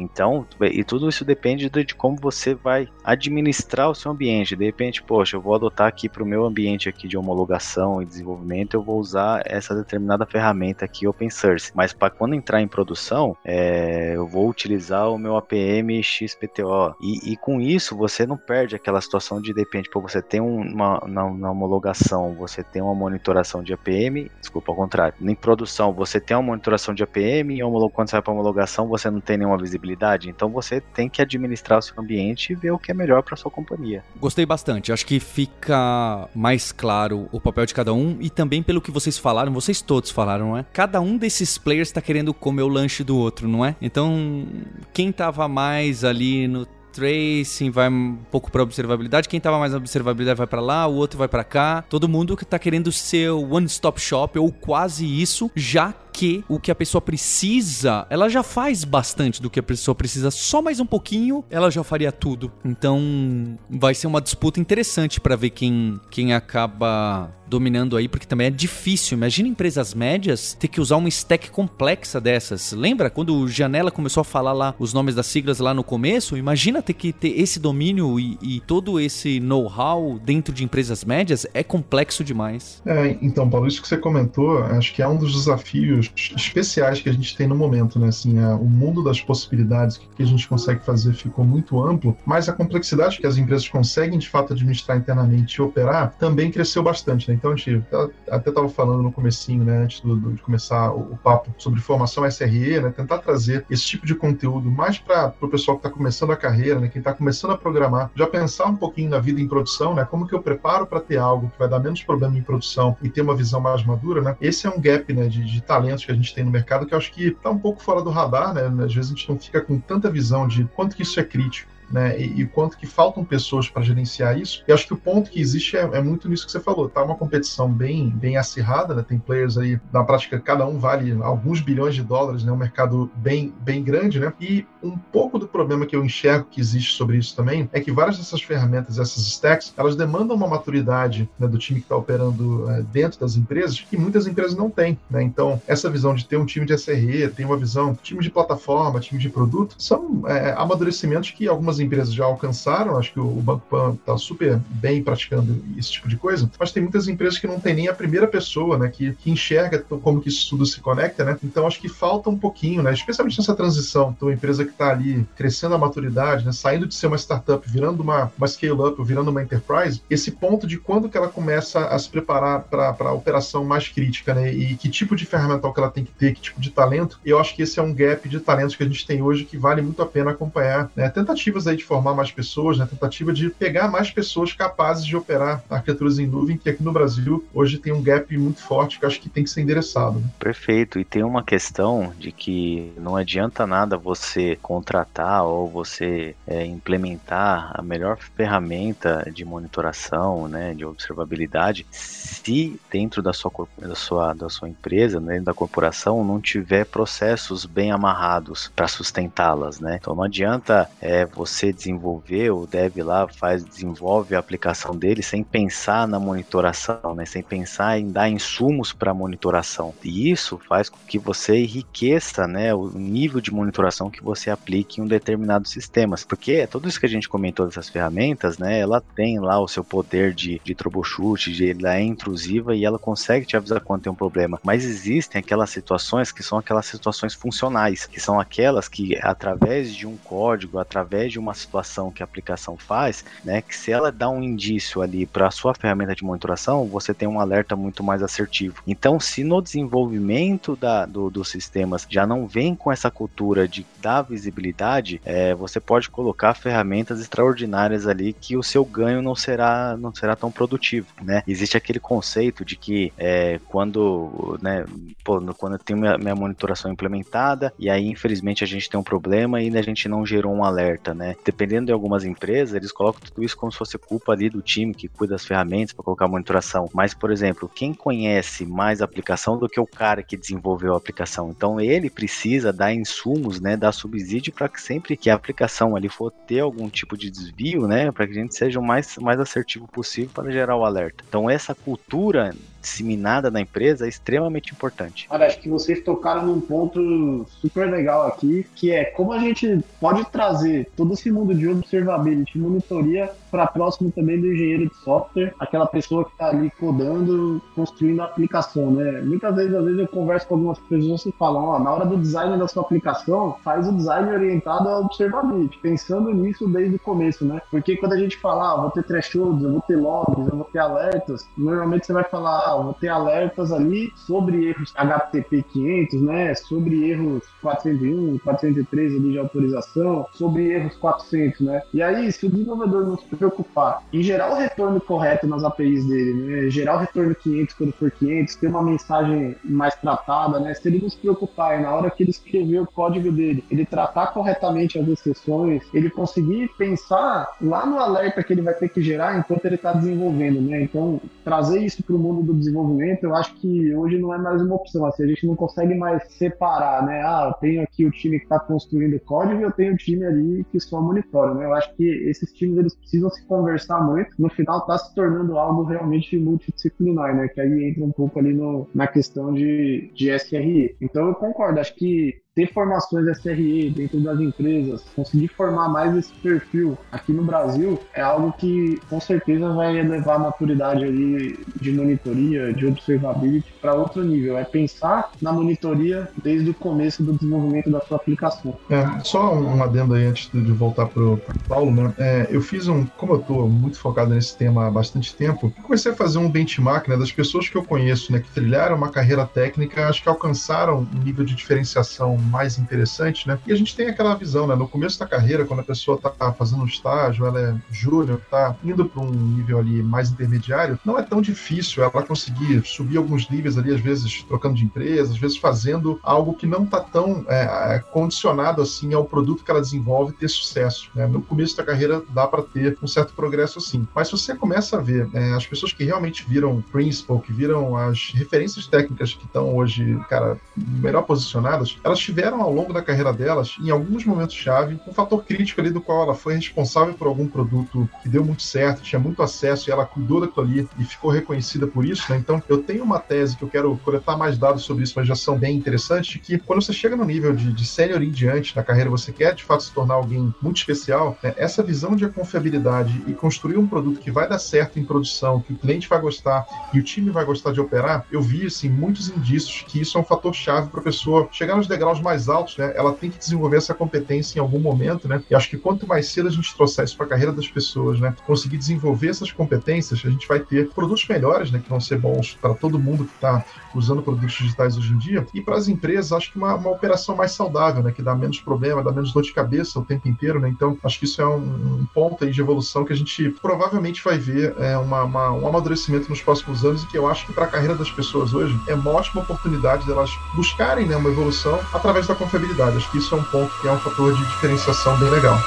[0.00, 4.54] Então, e tudo isso depende de, como você vai administrar o seu ambiente.
[4.54, 8.06] De repente, poxa, eu vou adotar aqui para o meu ambiente aqui de homologação e
[8.06, 11.72] desenvolvimento, eu vou usar essa determinada ferramenta aqui open source.
[11.74, 16.94] Mas para quando entrar em produção, é, eu vou utilizar o meu APM XPTO.
[17.00, 20.40] E, e, com isso, você não perde aquela situação de, de repente, pô, você tem
[20.40, 25.14] uma na, homologação, você tem uma monitoração de APM, desculpa, ao contrário.
[25.20, 27.60] Em produção, você tem uma monitoração de APM, e
[27.92, 29.85] quando você vai para homologação, você não tem nenhuma visibilidade
[30.28, 33.36] então você tem que administrar o seu ambiente e ver o que é melhor para
[33.36, 34.02] sua companhia.
[34.20, 34.92] Gostei bastante.
[34.92, 39.18] Acho que fica mais claro o papel de cada um e também pelo que vocês
[39.18, 40.64] falaram, vocês todos falaram, não é?
[40.72, 43.76] Cada um desses players está querendo comer o lanche do outro, não é?
[43.80, 44.46] Então,
[44.92, 49.28] quem tava mais ali no tracing, vai um pouco para observabilidade.
[49.28, 51.84] Quem tava mais na observabilidade vai para lá, o outro vai para cá.
[51.88, 56.42] Todo mundo que tá querendo ser o one stop shop ou quase isso, já que
[56.48, 60.62] o que a pessoa precisa, ela já faz bastante do que a pessoa precisa, só
[60.62, 62.50] mais um pouquinho, ela já faria tudo.
[62.64, 68.48] Então, vai ser uma disputa interessante para ver quem, quem acaba dominando aí, porque também
[68.48, 69.16] é difícil.
[69.16, 72.72] Imagina empresas médias ter que usar uma stack complexa dessas.
[72.72, 76.36] Lembra quando o Janela começou a falar lá os nomes das siglas lá no começo?
[76.36, 81.46] Imagina ter que ter esse domínio e, e todo esse know-how dentro de empresas médias
[81.54, 82.82] é complexo demais.
[82.84, 87.00] É, então, Paulo, isso que você comentou, acho que é um dos desafios desafios especiais
[87.00, 88.08] que a gente tem no momento, né?
[88.08, 92.16] Assim, a, o mundo das possibilidades, o que, a gente consegue fazer ficou muito amplo,
[92.24, 96.82] mas a complexidade que as empresas conseguem de fato administrar internamente e operar também cresceu
[96.82, 97.34] bastante, né?
[97.34, 97.84] Então a gente
[98.30, 101.80] até estava falando no comecinho, né, antes do, do, de começar o, o, papo sobre
[101.80, 105.96] formação SRE, né, tentar trazer esse tipo de conteúdo mais para o pessoal que está
[105.96, 109.40] começando a carreira, né, quem está começando a programar, já pensar um pouquinho na vida
[109.40, 112.36] em produção, né, como que eu preparo para ter algo que vai dar menos problema
[112.38, 114.36] em produção e ter uma visão mais madura, né?
[114.40, 115.60] Esse é um gap, né, de, de
[116.04, 118.10] que a gente tem no mercado que eu acho que está um pouco fora do
[118.10, 118.66] radar, né?
[118.84, 121.70] Às vezes a gente não fica com tanta visão de quanto que isso é crítico
[121.90, 122.18] né?
[122.18, 124.62] E, e quanto que faltam pessoas para gerenciar isso.
[124.66, 126.88] E acho que o ponto que existe é, é, muito nisso que você falou.
[126.88, 129.04] Tá uma competição bem, bem acirrada, né?
[129.06, 132.52] Tem players aí, na prática, cada um vale alguns bilhões de dólares, né?
[132.52, 134.32] Um mercado bem, bem grande, né?
[134.40, 137.90] E um pouco do problema que eu enxergo que existe sobre isso também é que
[137.90, 142.70] várias dessas ferramentas, essas stacks, elas demandam uma maturidade né, do time que está operando
[142.70, 145.22] é, dentro das empresas que muitas empresas não têm, né?
[145.22, 149.00] Então, essa visão de ter um time de SRE, ter uma visão, time de plataforma,
[149.00, 153.28] time de produto, são é, amadurecimentos que algumas algumas empresas já alcançaram, acho que o
[153.28, 157.46] Banco Pan está super bem praticando esse tipo de coisa, mas tem muitas empresas que
[157.46, 160.80] não tem nem a primeira pessoa, né, que, que enxerga como que isso tudo se
[160.80, 161.36] conecta, né?
[161.42, 164.90] Então acho que falta um pouquinho, né, especialmente nessa transição, então, uma empresa que está
[164.90, 169.30] ali crescendo a maturidade, né, saindo de ser uma startup, virando uma, uma scale-up, virando
[169.30, 173.64] uma enterprise, esse ponto de quando que ela começa a se preparar para a operação
[173.64, 176.60] mais crítica, né, e que tipo de ferramental que ela tem que ter, que tipo
[176.60, 179.22] de talento, eu acho que esse é um gap de talentos que a gente tem
[179.22, 182.86] hoje que vale muito a pena acompanhar, né, tentativas aí de formar mais pessoas, né,
[182.88, 187.44] tentativa de pegar mais pessoas capazes de operar arquiteturas em nuvem, que aqui no Brasil
[187.54, 190.18] hoje tem um gap muito forte que acho que tem que ser endereçado.
[190.20, 190.26] Né?
[190.38, 190.98] Perfeito.
[190.98, 197.72] E tem uma questão de que não adianta nada você contratar ou você é, implementar
[197.74, 204.48] a melhor ferramenta de monitoração, né, de observabilidade, se dentro da sua, da sua, da
[204.48, 209.98] sua empresa, né, da corporação, não tiver processos bem amarrados para sustentá-las, né?
[210.00, 215.22] Então não adianta é, você você desenvolver, o dev lá faz, desenvolve a aplicação dele
[215.22, 217.24] sem pensar na monitoração, né?
[217.24, 219.94] sem pensar em dar insumos para monitoração.
[220.04, 225.00] E isso faz com que você enriqueça né, o nível de monitoração que você aplique
[225.00, 226.24] em um determinado sistemas.
[226.24, 229.68] Porque é tudo isso que a gente comentou dessas ferramentas, né, ela tem lá o
[229.68, 234.02] seu poder de, de troubleshoot, de, ela é intrusiva e ela consegue te avisar quando
[234.02, 234.60] tem um problema.
[234.62, 240.06] Mas existem aquelas situações que são aquelas situações funcionais, que são aquelas que através de
[240.06, 244.10] um código, através de uma uma situação que a aplicação faz, né, que se ela
[244.10, 248.02] dá um indício ali para a sua ferramenta de monitoração, você tem um alerta muito
[248.02, 248.82] mais assertivo.
[248.86, 253.86] Então, se no desenvolvimento da, do, dos sistemas já não vem com essa cultura de
[254.00, 259.96] dar visibilidade, é, você pode colocar ferramentas extraordinárias ali que o seu ganho não será,
[259.96, 261.42] não será tão produtivo, né?
[261.46, 264.84] Existe aquele conceito de que é, quando, né,
[265.24, 269.02] pô, quando eu tenho minha, minha monitoração implementada e aí infelizmente a gente tem um
[269.02, 271.35] problema e a gente não gerou um alerta, né?
[271.44, 274.94] Dependendo de algumas empresas, eles colocam tudo isso como se fosse culpa ali do time
[274.94, 276.88] que cuida das ferramentas para colocar monitoração.
[276.94, 280.96] Mas, por exemplo, quem conhece mais a aplicação do que o cara que desenvolveu a
[280.96, 281.50] aplicação?
[281.50, 286.08] Então, ele precisa dar insumos, né, dar subsídio para que sempre que a aplicação ali
[286.08, 289.38] for ter algum tipo de desvio, né, para que a gente seja o mais, mais
[289.40, 291.24] assertivo possível para gerar o alerta.
[291.28, 292.54] Então, essa cultura
[292.86, 295.26] disseminada na empresa é extremamente importante.
[295.28, 299.80] Olha, acho que vocês tocaram num ponto super legal aqui, que é como a gente
[300.00, 305.54] pode trazer todo esse mundo de observability, monitoria para próximo também do engenheiro de software,
[305.58, 309.22] aquela pessoa que está ali codando, construindo a aplicação, né?
[309.22, 312.18] Muitas vezes, às vezes eu converso com algumas pessoas que falam, ó, na hora do
[312.18, 317.46] design da sua aplicação, faz o design orientado a observability, pensando nisso desde o começo,
[317.46, 317.62] né?
[317.70, 320.64] Porque quando a gente fala, ah, vou ter thresholds, eu vou ter logs, eu vou
[320.70, 326.20] ter alertas, normalmente você vai falar, ah, vou ter alertas ali sobre erros HTTP 500,
[326.20, 326.54] né?
[326.54, 331.82] Sobre erros 401, 403 ali de autorização, sobre erros 400, né?
[331.94, 336.06] E aí, se o desenvolvedor não se preocupar em gerar o retorno correto nas APIs
[336.06, 336.70] dele, né?
[336.70, 340.74] Gerar o retorno 500 quando for 500, ter uma mensagem mais tratada, né?
[340.74, 343.84] Se ele não se preocupar e na hora que ele escrever o código dele, ele
[343.84, 349.00] tratar corretamente as exceções, ele conseguir pensar lá no alerta que ele vai ter que
[349.00, 350.82] gerar enquanto ele está desenvolvendo, né?
[350.82, 354.60] Então, trazer isso para o mundo do desenvolvimento, eu acho que hoje não é mais
[354.60, 355.06] uma opção.
[355.06, 357.22] Assim, a gente não consegue mais separar, né?
[357.24, 360.24] Ah, eu tenho aqui o time que está construindo código e eu tenho o time
[360.24, 361.64] ali que só monitora, né?
[361.64, 364.30] Eu acho que esses times eles precisam se conversar muito.
[364.38, 367.48] No final, está se tornando algo realmente multidisciplinar, né?
[367.48, 370.96] Que aí entra um pouco ali no, na questão de, de SRE.
[371.00, 371.80] Então, eu concordo.
[371.80, 377.44] Acho que ter formações SRE dentro das empresas, conseguir formar mais esse perfil aqui no
[377.44, 383.74] Brasil, é algo que com certeza vai elevar a maturidade ali de monitoria, de observability
[383.80, 384.56] para outro nível.
[384.56, 388.74] É pensar na monitoria desde o começo do desenvolvimento da sua aplicação.
[388.88, 391.38] É, só um adendo aí antes de voltar para o
[391.68, 392.14] Paulo, né?
[392.16, 396.10] É, eu fiz um, como eu estou muito focado nesse tema há bastante tempo, comecei
[396.10, 399.44] a fazer um benchmark né, das pessoas que eu conheço, né, que trilharam uma carreira
[399.44, 403.58] técnica, acho que alcançaram um nível de diferenciação mais interessante, né?
[403.66, 404.74] E a gente tem aquela visão, né?
[404.74, 408.76] No começo da carreira, quando a pessoa está fazendo um estágio, ela é júnior, está
[408.84, 413.48] indo para um nível ali mais intermediário, não é tão difícil ela conseguir subir alguns
[413.48, 417.44] níveis ali, às vezes trocando de empresa, às vezes fazendo algo que não está tão
[417.48, 421.10] é, condicionado assim ao produto que ela desenvolve ter sucesso.
[421.14, 421.26] Né?
[421.26, 424.06] No começo da carreira dá para ter um certo progresso assim.
[424.14, 427.96] Mas se você começa a ver é, as pessoas que realmente viram principal, que viram
[427.96, 433.32] as referências técnicas que estão hoje, cara, melhor posicionadas, elas tiveram ao longo da carreira
[433.32, 437.46] delas, em alguns momentos-chave, um fator crítico ali do qual ela foi responsável por algum
[437.46, 441.30] produto que deu muito certo, tinha muito acesso e ela cuidou daquilo ali e ficou
[441.30, 442.38] reconhecida por isso, né?
[442.38, 445.34] Então, eu tenho uma tese que eu quero coletar mais dados sobre isso, mas já
[445.34, 448.82] são bem interessantes, que quando você chega no nível de, de sênior em diante na
[448.82, 451.54] carreira, você quer de fato se tornar alguém muito especial, né?
[451.56, 455.72] essa visão de confiabilidade e construir um produto que vai dar certo em produção, que
[455.72, 459.28] o cliente vai gostar e o time vai gostar de operar, eu vi assim muitos
[459.28, 462.76] indícios que isso é um fator chave para a pessoa chegar nos degraus mais altos,
[462.76, 462.92] né?
[462.94, 465.42] Ela tem que desenvolver essa competência em algum momento, né?
[465.50, 468.20] E acho que quanto mais cedo a gente trouxer isso para a carreira das pessoas,
[468.20, 468.34] né?
[468.46, 471.78] Conseguir desenvolver essas competências, a gente vai ter produtos melhores, né?
[471.78, 473.64] Que vão ser bons para todo mundo que está
[473.94, 475.46] usando produtos digitais hoje em dia.
[475.54, 478.12] E para as empresas, acho que uma, uma operação mais saudável, né?
[478.12, 480.68] Que dá menos problema, dá menos dor de cabeça o tempo inteiro, né?
[480.68, 484.22] Então, acho que isso é um, um ponto aí de evolução que a gente provavelmente
[484.22, 487.52] vai ver é, uma, uma, um amadurecimento nos próximos anos e que eu acho que
[487.52, 491.78] para a carreira das pessoas hoje é uma ótima oportunidade delas buscarem né, uma evolução
[492.26, 492.96] da confiabilidade.
[492.96, 495.58] Acho que isso é um ponto que é um fator de diferenciação bem legal.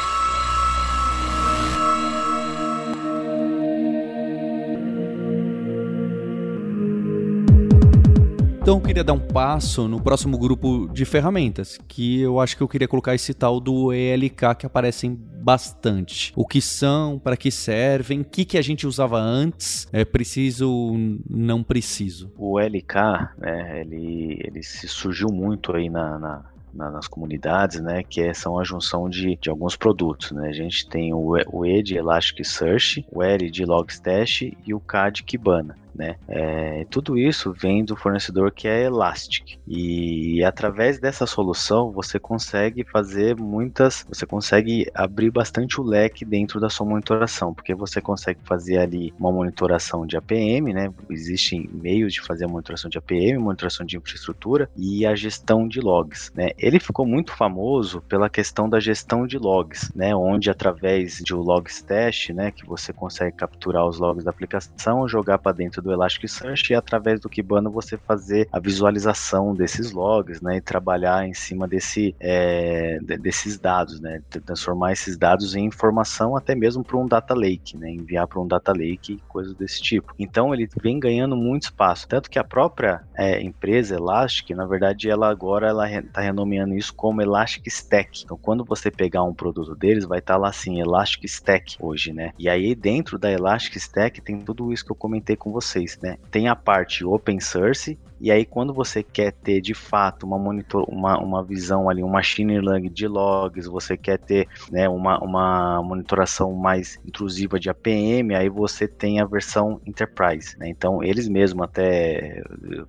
[8.69, 12.61] Então eu queria dar um passo no próximo grupo de ferramentas, que eu acho que
[12.61, 16.31] eu queria colocar esse tal do ELK que aparecem bastante.
[16.35, 20.93] O que são, para que servem, o que, que a gente usava antes, é preciso,
[21.27, 22.31] não preciso.
[22.37, 22.93] O ELK,
[23.39, 28.59] né, ele, ele se surgiu muito aí na, na nas comunidades, né, que é, são
[28.59, 33.07] a junção de, de alguns produtos, né, a gente tem o, o E de Elasticsearch,
[33.11, 36.15] o L de Logstash e o K de Kibana né?
[36.29, 39.57] É, tudo isso vem do fornecedor que é Elastic.
[39.67, 46.59] E através dessa solução você consegue fazer muitas, você consegue abrir bastante o leque dentro
[46.59, 50.89] da sua monitoração, porque você consegue fazer ali uma monitoração de APM, né?
[51.09, 55.81] Existem meios de fazer a monitoração de APM, monitoração de infraestrutura e a gestão de
[55.81, 56.51] logs, né?
[56.57, 60.15] Ele ficou muito famoso pela questão da gestão de logs, né?
[60.15, 65.39] Onde através de um logstash, né, que você consegue capturar os logs da aplicação, jogar
[65.39, 70.41] para dentro dentro do Elasticsearch e através do Kibana você fazer a visualização desses logs,
[70.41, 76.35] né, e trabalhar em cima desse, é, desses dados, né, transformar esses dados em informação
[76.35, 80.13] até mesmo para um data lake, né, enviar para um data lake, coisas desse tipo.
[80.19, 85.09] Então ele vem ganhando muito espaço, tanto que a própria é, empresa Elastic, na verdade,
[85.09, 88.23] ela agora ela está renomeando isso como Elastic Stack.
[88.23, 92.13] Então quando você pegar um produto deles, vai estar tá lá assim Elastic Stack hoje,
[92.13, 92.31] né?
[92.37, 95.97] E aí dentro da Elastic Stack tem tudo isso que eu comentei com você vocês,
[96.01, 96.17] né?
[96.31, 100.85] Tem a parte open source e aí, quando você quer ter de fato uma, monitor,
[100.89, 105.81] uma, uma visão ali, um machine learning de logs, você quer ter né, uma, uma
[105.81, 110.57] monitoração mais intrusiva de APM, aí você tem a versão Enterprise.
[110.57, 110.67] Né?
[110.67, 112.43] Então, eles mesmos até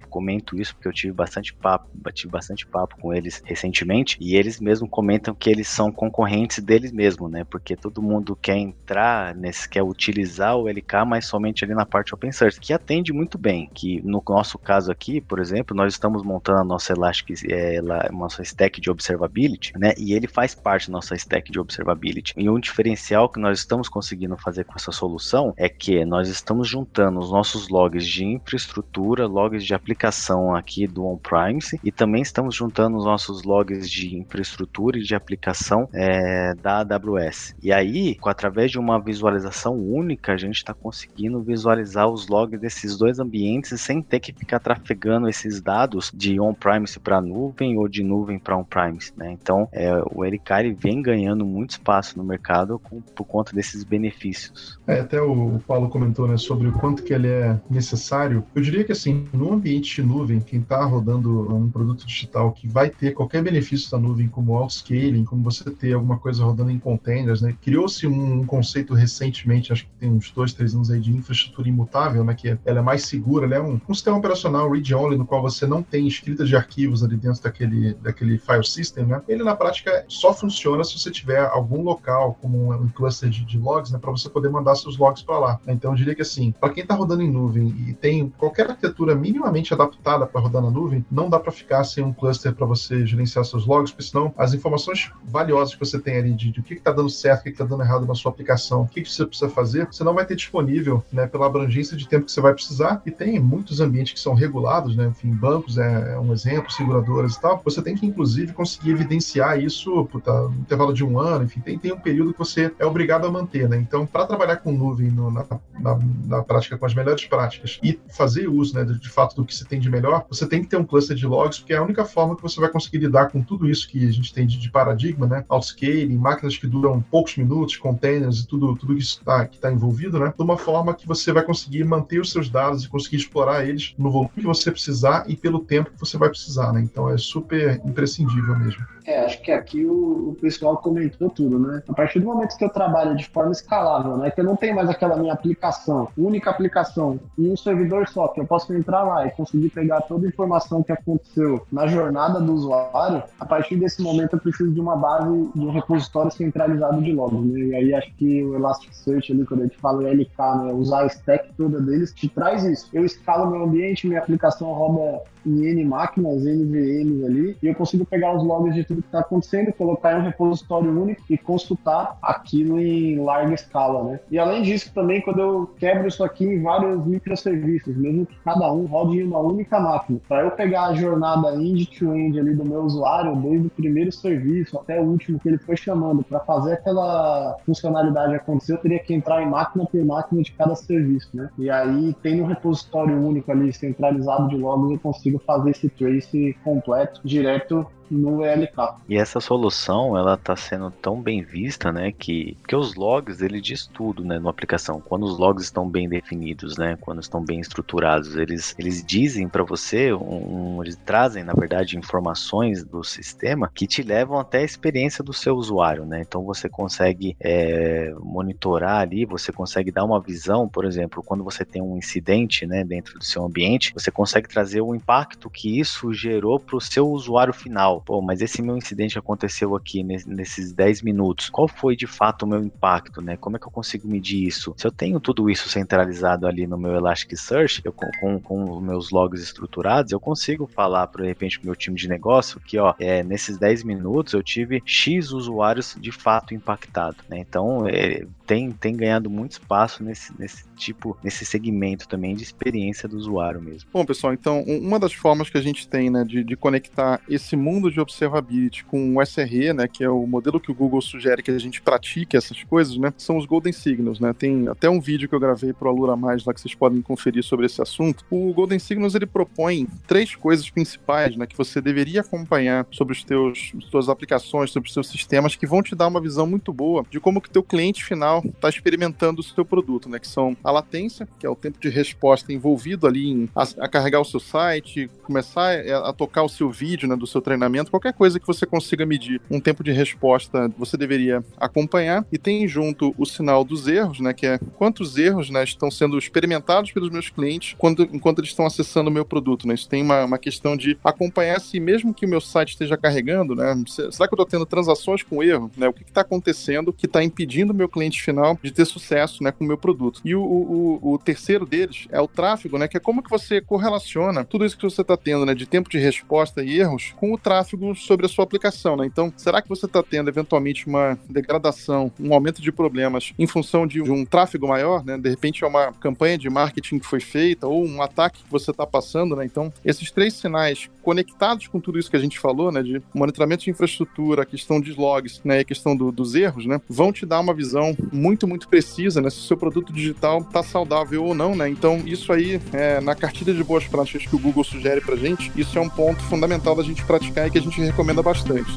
[0.09, 4.61] comento isso porque eu tive bastante papo, tive bastante papo com eles recentemente, e eles
[4.61, 7.45] mesmos comentam que eles são concorrentes deles mesmos, né?
[7.45, 12.15] Porque todo mundo quer entrar nesse, quer utilizar o LK, mas somente ali na parte
[12.15, 13.71] open source, que atende muito bem.
[13.73, 17.81] Que no nosso caso aqui, por exemplo, nós estamos montando a nossa Elastic, é,
[18.13, 19.93] nossa stack de observability, né?
[19.99, 22.33] E ele faz parte da nossa stack de observability.
[22.37, 26.69] E um diferencial que nós estamos conseguindo fazer com essa solução é que nós estamos
[26.69, 32.55] juntando os nossos logs de infraestrutura, logs de aplicação aqui do on-premise e também estamos
[32.55, 37.55] juntando os nossos logs de infraestrutura e de aplicação é, da AWS.
[37.63, 42.97] E aí, através de uma visualização única, a gente está conseguindo visualizar os logs desses
[42.97, 48.03] dois ambientes sem ter que ficar trafegando esses dados de on-premise para nuvem ou de
[48.03, 49.33] nuvem para on-premise, né?
[49.33, 54.79] Então, é, o LK vem ganhando muito espaço no mercado com, por conta desses benefícios.
[54.87, 58.45] É, até o Paulo comentou né, sobre o quanto que ele é necessário.
[58.55, 62.69] Eu diria que assim, no ambiente de nuvem, quem está rodando um produto digital que
[62.69, 66.79] vai ter qualquer benefício da nuvem, como auto-scaling, como você ter alguma coisa rodando em
[66.79, 67.55] containers, né?
[67.61, 71.69] Criou-se um, um, conceito recentemente, acho que tem uns dois, três anos aí, de infraestrutura
[71.69, 72.35] imutável, né?
[72.35, 74.69] Que ela é mais segura, ela é um, um sistema operacional
[75.17, 79.23] no qual você não tem escrita de arquivos ali dentro daquele, daquele file system, né?
[79.29, 83.59] Ele, na prática, só funciona se você tiver algum local, como um, cluster de, de
[83.59, 83.99] logs, né?
[83.99, 85.61] Para você poder mandar seus logs para lá.
[85.67, 89.15] Então, eu diria que assim, para quem está rodando em nuvem e tem qualquer arquitetura
[89.15, 93.07] minimamente adaptada para rodar na nuvem, não dá para ficar sem um cluster para você
[93.07, 96.63] gerenciar seus logs, porque senão as informações valiosas que você tem ali de, de o
[96.63, 99.11] que está dando certo, o que está dando errado na sua aplicação, o que, que,
[99.11, 102.41] você precisa fazer, você não vai ter disponível né, pela abrangência de tempo que você
[102.41, 103.03] vai precisar.
[103.05, 105.09] E tem muitos ambientes que são regulados, né?
[105.09, 107.61] enfim, bancos é, é um exemplo, seguradoras e tal.
[107.65, 111.79] Você tem que, inclusive, conseguir evidenciar isso puta, no intervalo de um ano, enfim, tem,
[111.79, 113.69] tem um período que você é obrigado a manter.
[113.69, 113.79] Né?
[113.79, 115.47] Então, para trabalhar com nuvem no, na,
[115.79, 119.45] na, na, prática, com as melhores práticas e fazer uso né, de, de fato do
[119.45, 121.77] que você tem de melhor, você tem que ter um cluster de logs, porque é
[121.77, 124.47] a única forma que você vai conseguir lidar com tudo isso que a gente tem
[124.47, 125.45] de, de paradigma, né?
[125.49, 130.19] Outscaling, máquinas que duram poucos minutos, containers e tudo, tudo isso está que está envolvido,
[130.19, 130.33] né?
[130.37, 133.95] De uma forma que você vai conseguir manter os seus dados e conseguir explorar eles
[133.99, 136.81] no volume que você precisar e pelo tempo que você vai precisar, né?
[136.81, 138.85] Então é super imprescindível mesmo.
[139.07, 141.83] É, acho que aqui o, o, pessoal comentou tudo, né?
[141.89, 144.31] A partir do momento que eu trabalho de forma escalável, né?
[144.31, 148.41] Que eu não tenho mais aquela minha aplicação, única aplicação, e um servidor só, que
[148.41, 152.53] eu posso entrar lá e conseguir pegar toda a informação que aconteceu na jornada do
[152.53, 157.13] usuário, a partir desse momento eu preciso de uma base de um repositório centralizado de
[157.13, 157.59] logs, né?
[157.59, 160.73] E aí acho que o Elasticsearch ali, quando a gente fala LK, né?
[160.73, 162.89] Usar a stack toda deles, te traz isso.
[162.93, 167.75] Eu escalo meu ambiente, minha aplicação roda em N máquinas, N VMs ali, e eu
[167.75, 171.39] consigo pegar os logs de tudo que está acontecendo, colocar em um repositório único e
[171.39, 174.21] consultar aquilo em larga escala, né?
[174.31, 178.71] E além disso, também quando eu quebro isso aqui em vários microserviços, mesmo que cada
[178.73, 182.65] um rode em uma única máquina, para eu pegar a jornada end-to-end -end ali do
[182.65, 186.75] meu usuário, desde o primeiro serviço até o último que ele foi chamando, para fazer
[186.75, 191.49] aquela funcionalidade acontecer, eu teria que entrar em máquina por máquina de cada serviço, né?
[191.59, 196.57] E aí, tendo um repositório único ali centralizado de logs, eu consigo fazer esse trace
[196.65, 198.97] completo direto no ELK.
[199.09, 203.61] E essa solução, ela está sendo tão bem vista, né, que, que os logs, ele
[203.61, 205.01] diz tudo, né, na aplicação.
[205.01, 209.63] Quando os logs estão bem definidos, né, quando estão bem estruturados, eles, eles dizem para
[209.63, 214.65] você, um, um, eles trazem, na verdade, informações do sistema que te levam até a
[214.65, 220.21] experiência do seu usuário, né, então você consegue é, monitorar ali, você consegue dar uma
[220.21, 224.49] visão, por exemplo, quando você tem um incidente, né, dentro do seu ambiente, você consegue
[224.49, 228.77] trazer o impacto que isso gerou para o seu usuário final, pô, mas esse meu
[228.77, 233.37] incidente aconteceu aqui nesses 10 minutos, qual foi de fato o meu impacto, né?
[233.37, 234.75] Como é que eu consigo medir isso?
[234.77, 239.11] Se eu tenho tudo isso centralizado ali no meu Elasticsearch, eu, com, com os meus
[239.11, 243.23] logs estruturados, eu consigo falar, de repente, pro meu time de negócio que, ó, é,
[243.23, 247.39] nesses 10 minutos eu tive X usuários de fato impactados, né?
[247.39, 253.09] Então, é, tem, tem ganhado muito espaço nesse, nesse tipo, nesse segmento também de experiência
[253.09, 253.89] do usuário mesmo.
[253.93, 257.57] Bom, pessoal, então, uma das formas que a gente tem, né, de, de conectar esse
[257.57, 261.43] mundo de observability com o SRE, né, que é o modelo que o Google sugere
[261.43, 265.01] que a gente pratique essas coisas, né, são os Golden Signals, né, tem até um
[265.01, 268.25] vídeo que eu gravei pro Alura Mais lá que vocês podem conferir sobre esse assunto.
[268.31, 273.25] O Golden Signals, ele propõe três coisas principais, né, que você deveria acompanhar sobre os
[273.25, 276.73] teus, as suas aplicações, sobre os seus sistemas, que vão te dar uma visão muito
[276.73, 280.19] boa de como que teu cliente final está experimentando o seu produto, né?
[280.19, 283.89] Que são a latência, que é o tempo de resposta envolvido ali em a, a
[283.89, 287.80] carregar o seu site, começar a, a, tocar o seu vídeo, né, do seu treinamento,
[287.89, 292.27] qualquer coisa que você consiga medir um tempo de resposta, você deveria acompanhar.
[292.33, 294.33] E tem junto o sinal dos erros, né?
[294.33, 298.67] Que é quantos erros, né, estão sendo experimentados pelos meus clientes quando, enquanto eles estão
[298.67, 299.75] acessando o meu produto, né?
[299.75, 303.55] Isso tem uma, uma questão de acompanhar se mesmo que o meu site esteja carregando,
[303.55, 303.75] né?
[303.87, 305.89] Será que eu estou tendo transações com erro, né?
[305.89, 309.53] O que está acontecendo que está impedindo o meu cliente final de ter sucesso né,
[309.53, 310.21] com o meu produto.
[310.25, 312.89] E o, o, o, terceiro deles é o tráfego, né?
[312.89, 315.55] Que é como que você correlaciona tudo isso que você está tendo, né?
[315.55, 319.07] De tempo de resposta e erros com o tráfego tráfego sobre a sua aplicação, né?
[319.07, 323.87] Então, será que você está tendo eventualmente uma degradação, um aumento de problemas em função
[323.87, 325.17] de um tráfego maior, né?
[325.19, 328.71] De repente é uma campanha de marketing que foi feita ou um ataque que você
[328.71, 329.45] está passando, né?
[329.45, 332.83] Então, esses três sinais conectados com tudo isso que a gente falou, né?
[332.83, 335.59] De monitoramento de infraestrutura, a questão de logs, né?
[335.59, 336.81] E a questão do, dos erros, né?
[336.89, 339.31] Vão te dar uma visão muito, muito precisa, né?
[339.31, 341.69] Se o seu produto digital está saudável ou não, né?
[341.69, 345.51] Então, isso aí, é, na cartilha de boas práticas que o Google sugere pra gente,
[345.57, 348.71] isso é um ponto fundamental da gente praticar que a gente recomenda bastante.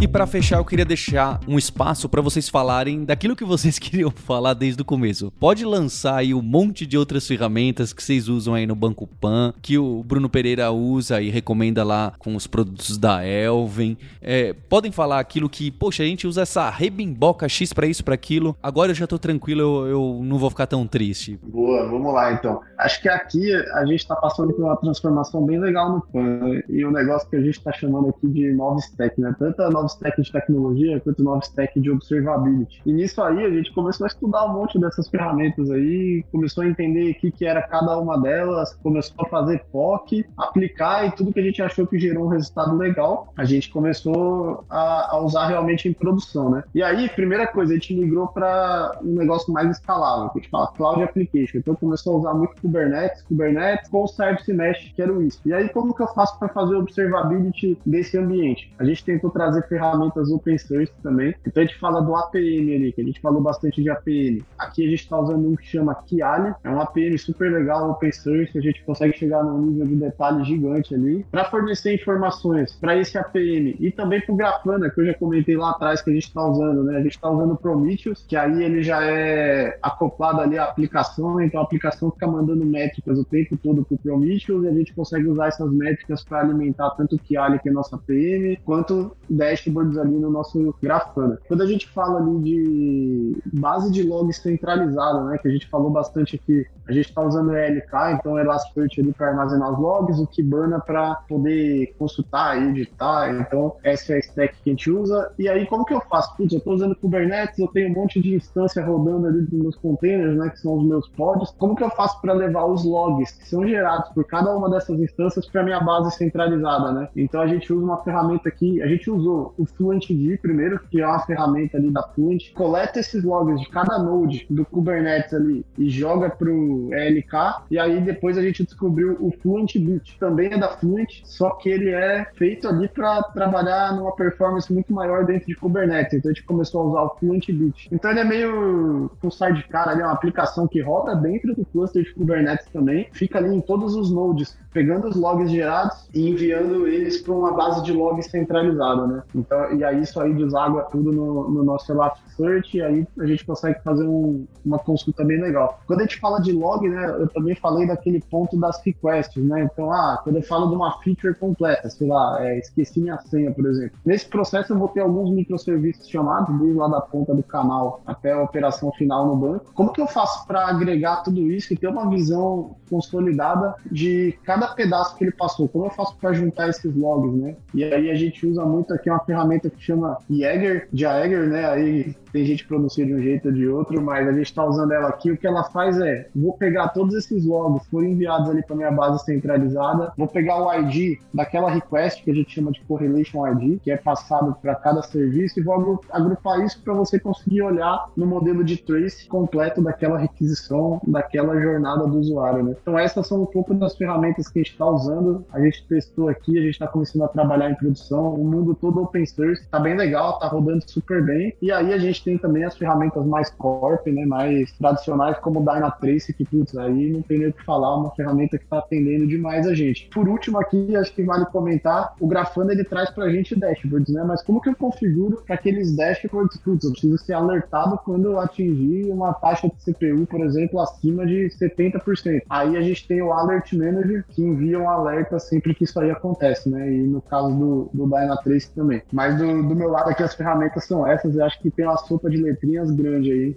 [0.00, 4.10] E para fechar, eu queria deixar um espaço para vocês falarem daquilo que vocês queriam
[4.10, 5.30] falar desde o começo.
[5.38, 9.52] Pode lançar aí um monte de outras ferramentas que vocês usam aí no Banco Pan,
[9.60, 13.98] que o Bruno Pereira usa e recomenda lá com os produtos da Elven.
[14.22, 18.14] É, podem falar aquilo que, poxa, a gente usa essa rebimboca X para isso, para
[18.14, 18.56] aquilo.
[18.62, 21.38] Agora eu já tô tranquilo, eu, eu, não vou ficar tão triste.
[21.42, 22.62] Boa, vamos lá então.
[22.78, 26.62] Acho que aqui a gente está passando por uma transformação bem legal no Pan.
[26.70, 29.36] E o negócio que a gente está chamando aqui de nova stack, né?
[29.38, 32.80] Tanto a nova stack de tecnologia quanto novo stack de observability.
[32.84, 36.66] E nisso aí a gente começou a estudar um monte dessas ferramentas aí, começou a
[36.66, 41.32] entender o que, que era cada uma delas, começou a fazer POC, aplicar e tudo
[41.32, 45.48] que a gente achou que gerou um resultado legal, a gente começou a, a usar
[45.48, 46.64] realmente em produção, né?
[46.74, 50.50] E aí, primeira coisa, a gente migrou para um negócio mais escalável, que a gente
[50.50, 51.58] fala Cloud Application.
[51.58, 55.48] Então começou a usar muito Kubernetes, Kubernetes com o Service Mesh, que era o ISP.
[55.48, 58.72] E aí, como que eu faço para fazer observability desse ambiente?
[58.78, 61.34] A gente tentou trazer ferramentas open source também.
[61.46, 64.44] Então a gente fala do APM ali, que a gente falou bastante de APM.
[64.58, 68.12] Aqui a gente está usando um que chama Kiali, é um APM super legal, open
[68.12, 72.96] source, a gente consegue chegar num nível de detalhe gigante ali para fornecer informações para
[72.96, 76.12] esse APM e também para o Grafana, que eu já comentei lá atrás que a
[76.12, 76.98] gente está usando, né?
[76.98, 81.40] A gente está usando o Prometheus, que aí ele já é acoplado ali à aplicação,
[81.40, 84.94] então a aplicação fica mandando métricas o tempo todo para o Prometheus e a gente
[84.94, 89.66] consegue usar essas métricas para alimentar tanto o Kiali, que é nosso APM, quanto Dash
[89.70, 91.38] dashboards ali no nosso Grafana.
[91.46, 95.90] Quando a gente fala ali de base de logs centralizada, né, que a gente falou
[95.90, 100.26] bastante aqui, a gente está usando ELK, então Elasticsearch ali para armazenar os logs, o
[100.26, 105.32] Kibana para poder consultar e editar, então essa é a stack que a gente usa.
[105.38, 106.36] E aí como que eu faço?
[106.36, 109.76] Putz, eu estou usando Kubernetes, eu tenho um monte de instância rodando ali nos meus
[109.76, 111.50] containers, né, que são os meus pods.
[111.58, 114.98] Como que eu faço para levar os logs que são gerados por cada uma dessas
[114.98, 117.08] instâncias para minha base centralizada, né?
[117.16, 121.06] Então a gente usa uma ferramenta aqui, a gente usou o FluentD primeiro, que é
[121.06, 125.90] uma ferramenta ali da Fluent, coleta esses logs de cada node do Kubernetes ali e
[125.90, 130.68] joga pro ELK, e aí depois a gente descobriu o Fluent Boot, também é da
[130.68, 135.54] Fluent, só que ele é feito ali para trabalhar numa performance muito maior dentro de
[135.54, 137.88] Kubernetes, então a gente começou a usar o Fluent Boot.
[137.92, 142.02] Então ele é meio com sidecar ali, é uma aplicação que roda dentro do cluster
[142.02, 146.86] de Kubernetes também, fica ali em todos os nodes, pegando os logs gerados e enviando
[146.86, 149.22] eles para uma base de logs centralizada, né?
[149.40, 153.44] Então, e aí isso aí deságua tudo no, no nosso Elasticsearch e aí a gente
[153.44, 155.80] consegue fazer um, uma consulta bem legal.
[155.86, 159.62] Quando a gente fala de log, né, eu também falei daquele ponto das requests, né?
[159.62, 163.52] Então, ah, quando eu falo de uma feature completa, sei lá, é, esqueci minha senha,
[163.52, 163.98] por exemplo.
[164.04, 168.32] Nesse processo eu vou ter alguns microserviços chamados, desde lá da ponta do canal até
[168.32, 169.72] a operação final no banco.
[169.74, 174.68] Como que eu faço para agregar tudo isso e ter uma visão consolidada de cada
[174.68, 175.68] pedaço que ele passou?
[175.68, 177.56] Como eu faço para juntar esses logs, né?
[177.74, 181.70] E aí a gente usa muito aqui uma ferramenta que chama Jäger, Jaeger, né?
[181.70, 184.64] Aí tem gente que pronuncia de um jeito ou de outro, mas a gente está
[184.64, 185.30] usando ela aqui.
[185.30, 188.76] O que ela faz é: vou pegar todos esses logs que foram enviados ali para
[188.76, 193.46] minha base centralizada, vou pegar o ID daquela request que a gente chama de correlation
[193.46, 198.08] ID, que é passado para cada serviço, e vou agrupar isso para você conseguir olhar
[198.16, 202.64] no modelo de trace completo daquela requisição, daquela jornada do usuário.
[202.64, 202.76] Né?
[202.80, 205.44] Então, essas são um pouco das ferramentas que a gente está usando.
[205.52, 208.34] A gente testou aqui, a gente está começando a trabalhar em produção.
[208.34, 211.54] O mundo todo open source, está bem legal, está rodando super bem.
[211.60, 215.60] E aí a gente gente tem também as ferramentas mais corp, né, mais tradicionais, como
[215.60, 218.78] o Dynatrace, que, putz, aí não tem nem o que falar, uma ferramenta que está
[218.78, 220.08] atendendo demais a gente.
[220.12, 224.12] Por último aqui, acho que vale comentar, o Grafana, ele traz para a gente dashboards,
[224.12, 228.26] né, mas como que eu configuro para aqueles dashboards, putz, eu preciso ser alertado quando
[228.26, 232.42] eu atingir uma taxa de CPU, por exemplo, acima de 70%.
[232.48, 236.10] Aí a gente tem o Alert Manager, que envia um alerta sempre que isso aí
[236.10, 239.02] acontece, né, e no caso do, do Dynatrace também.
[239.12, 242.02] Mas do, do meu lado aqui, as ferramentas são essas, eu acho que tem umas
[242.10, 243.56] sopa de letrinhas grande aí.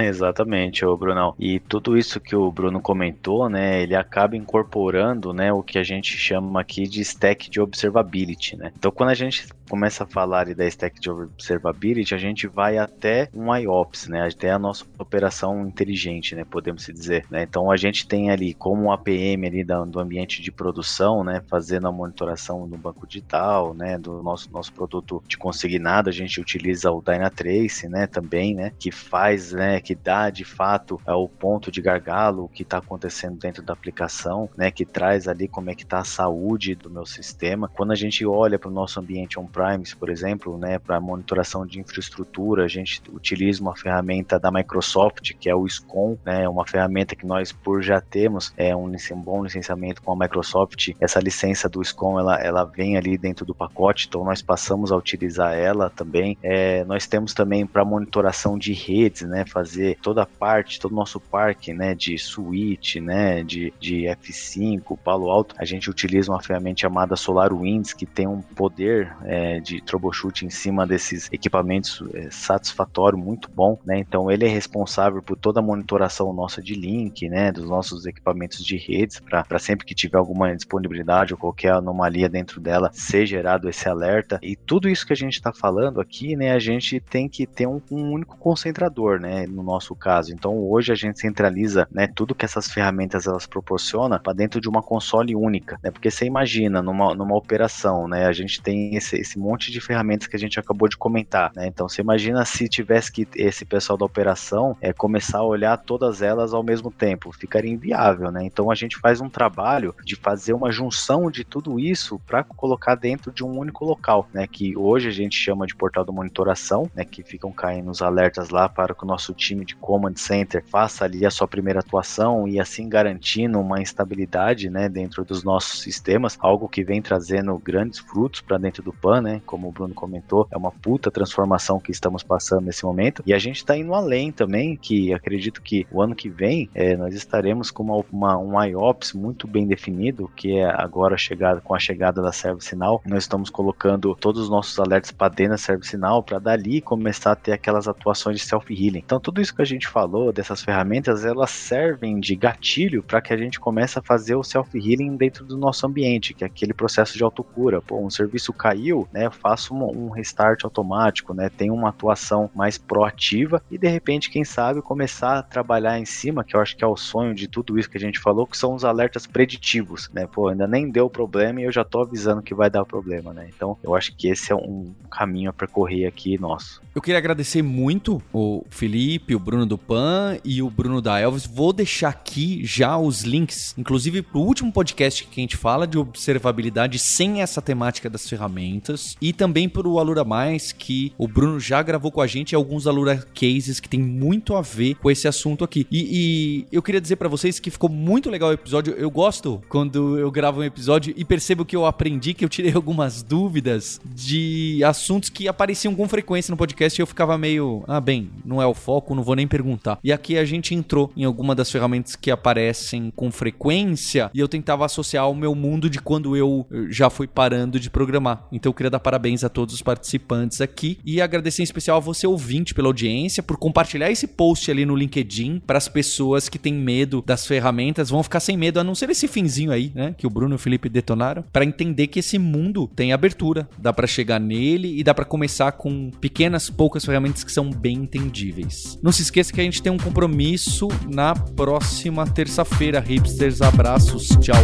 [0.04, 1.34] Exatamente, o Brunão.
[1.38, 5.84] E tudo isso que o Bruno comentou, né, ele acaba incorporando, né, o que a
[5.84, 8.72] gente chama aqui de stack de observability, né?
[8.76, 13.30] Então, quando a gente começa a falar da stack de observability, a gente vai até
[13.34, 14.28] um IOPS, né?
[14.28, 16.44] Até a nossa operação inteligente, né?
[16.44, 17.42] Podemos dizer, né?
[17.42, 21.40] Então a gente tem ali como APM ali do ambiente de produção, né?
[21.48, 23.96] Fazendo a monitoração do banco digital, né?
[23.96, 28.06] Do nosso, nosso produto de consignado, a gente utiliza o Dynatrace, né?
[28.06, 28.72] Também, né?
[28.78, 29.80] Que faz, né?
[29.80, 33.72] Que dá de fato é, o ponto de gargalo, o que está acontecendo dentro da
[33.72, 34.70] aplicação, né?
[34.70, 37.68] Que traz ali como é que está a saúde do meu sistema.
[37.68, 41.66] Quando a gente olha para o nosso ambiente on Primes, por exemplo, né, para monitoração
[41.66, 46.66] de infraestrutura, a gente utiliza uma ferramenta da Microsoft, que é o SCOM, né, uma
[46.66, 51.20] ferramenta que nós, por já temos é, um, um bom licenciamento com a Microsoft, essa
[51.20, 55.54] licença do SCOM, ela, ela vem ali dentro do pacote, então nós passamos a utilizar
[55.54, 56.38] ela também.
[56.42, 60.96] É, nós temos também para monitoração de redes, né, fazer toda a parte, todo o
[60.96, 66.42] nosso parque, né, de switch, né, de, de F5, Palo Alto, a gente utiliza uma
[66.42, 72.30] ferramenta chamada SolarWinds, que tem um poder é, de troubleshoot em cima desses equipamentos é,
[72.30, 73.98] satisfatório, muito bom, né?
[73.98, 77.52] Então ele é responsável por toda a monitoração nossa de link, né?
[77.52, 82.60] Dos nossos equipamentos de redes, para sempre que tiver alguma disponibilidade ou qualquer anomalia dentro
[82.60, 84.38] dela, ser gerado esse alerta.
[84.42, 86.52] E tudo isso que a gente está falando aqui, né?
[86.52, 89.46] A gente tem que ter um, um único concentrador, né?
[89.46, 90.32] No nosso caso.
[90.32, 92.08] Então hoje a gente centraliza, né?
[92.14, 95.90] Tudo que essas ferramentas elas proporcionam para dentro de uma console única, né?
[95.90, 98.26] Porque você imagina numa, numa operação, né?
[98.26, 101.66] A gente tem esse, esse monte de ferramentas que a gente acabou de comentar, né?
[101.66, 106.22] Então você imagina se tivesse que esse pessoal da operação é, começar a olhar todas
[106.22, 108.44] elas ao mesmo tempo, ficaria inviável, né?
[108.44, 112.94] Então a gente faz um trabalho de fazer uma junção de tudo isso para colocar
[112.94, 114.46] dentro de um único local, né?
[114.46, 117.04] Que hoje a gente chama de portal de monitoração, né?
[117.04, 121.04] Que ficam caindo os alertas lá para que o nosso time de command center faça
[121.04, 124.88] ali a sua primeira atuação e assim garantindo uma instabilidade, né?
[124.88, 129.40] Dentro dos nossos sistemas, algo que vem trazendo grandes frutos para dentro do PAN, né?
[129.46, 133.22] Como o Bruno comentou, é uma puta transformação que estamos passando nesse momento.
[133.24, 136.96] E a gente está indo além também, que acredito que o ano que vem é,
[136.96, 141.76] nós estaremos com uma, uma, um IOPS muito bem definido, que é agora chegada, com
[141.76, 143.00] a chegada da ServiceNow.
[143.06, 147.36] Nós estamos colocando todos os nossos alertas para dentro da ServiceNow, para dali começar a
[147.36, 149.02] ter aquelas atuações de self-healing.
[149.04, 153.32] Então, tudo isso que a gente falou dessas ferramentas, elas servem de gatilho para que
[153.32, 157.16] a gente comece a fazer o self-healing dentro do nosso ambiente, que é aquele processo
[157.16, 157.80] de autocura.
[157.82, 159.30] Pô, um serviço caiu, né?
[159.32, 161.48] faço um, um restart automático, né?
[161.48, 166.44] Tem uma atuação mais proativa e de repente, quem sabe, começar a trabalhar em cima,
[166.44, 168.56] que eu acho que é o sonho de tudo isso que a gente falou, que
[168.56, 170.26] são os alertas preditivos, né?
[170.26, 173.48] Pô, ainda nem deu problema e eu já tô avisando que vai dar problema, né?
[173.54, 176.80] Então, eu acho que esse é um caminho a percorrer aqui nosso.
[176.94, 177.31] Eu queria agradecer
[177.62, 181.46] muito o Felipe, o Bruno do Pan e o Bruno da Elvis.
[181.46, 185.96] Vou deixar aqui já os links, inclusive pro último podcast que a gente fala de
[185.96, 191.82] observabilidade sem essa temática das ferramentas e também pro Alura Mais, que o Bruno já
[191.82, 195.64] gravou com a gente alguns Alura cases que tem muito a ver com esse assunto
[195.64, 195.86] aqui.
[195.90, 198.94] E, e eu queria dizer para vocês que ficou muito legal o episódio.
[198.94, 202.72] Eu gosto quando eu gravo um episódio e percebo que eu aprendi, que eu tirei
[202.76, 208.00] algumas dúvidas de assuntos que apareciam com frequência no podcast podcast eu ficava meio, ah,
[208.00, 209.98] bem, não é o foco, não vou nem perguntar.
[210.02, 214.48] E aqui a gente entrou em alguma das ferramentas que aparecem com frequência e eu
[214.48, 218.46] tentava associar ao meu mundo de quando eu já fui parando de programar.
[218.52, 222.00] Então eu queria dar parabéns a todos os participantes aqui e agradecer em especial a
[222.00, 226.58] você ouvinte pela audiência, por compartilhar esse post ali no LinkedIn para as pessoas que
[226.58, 230.14] têm medo das ferramentas, vão ficar sem medo, a não ser esse finzinho aí, né,
[230.16, 233.92] que o Bruno e o Felipe detonaram, para entender que esse mundo tem abertura, dá
[233.92, 237.11] para chegar nele e dá para começar com pequenas poucas ferramentas
[237.44, 238.98] que são bem entendíveis.
[239.02, 243.00] Não se esqueça que a gente tem um compromisso na próxima terça-feira.
[243.00, 244.62] Hipsters, abraços, tchau.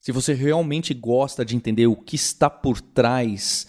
[0.00, 3.68] Se você realmente gosta de entender o que está por trás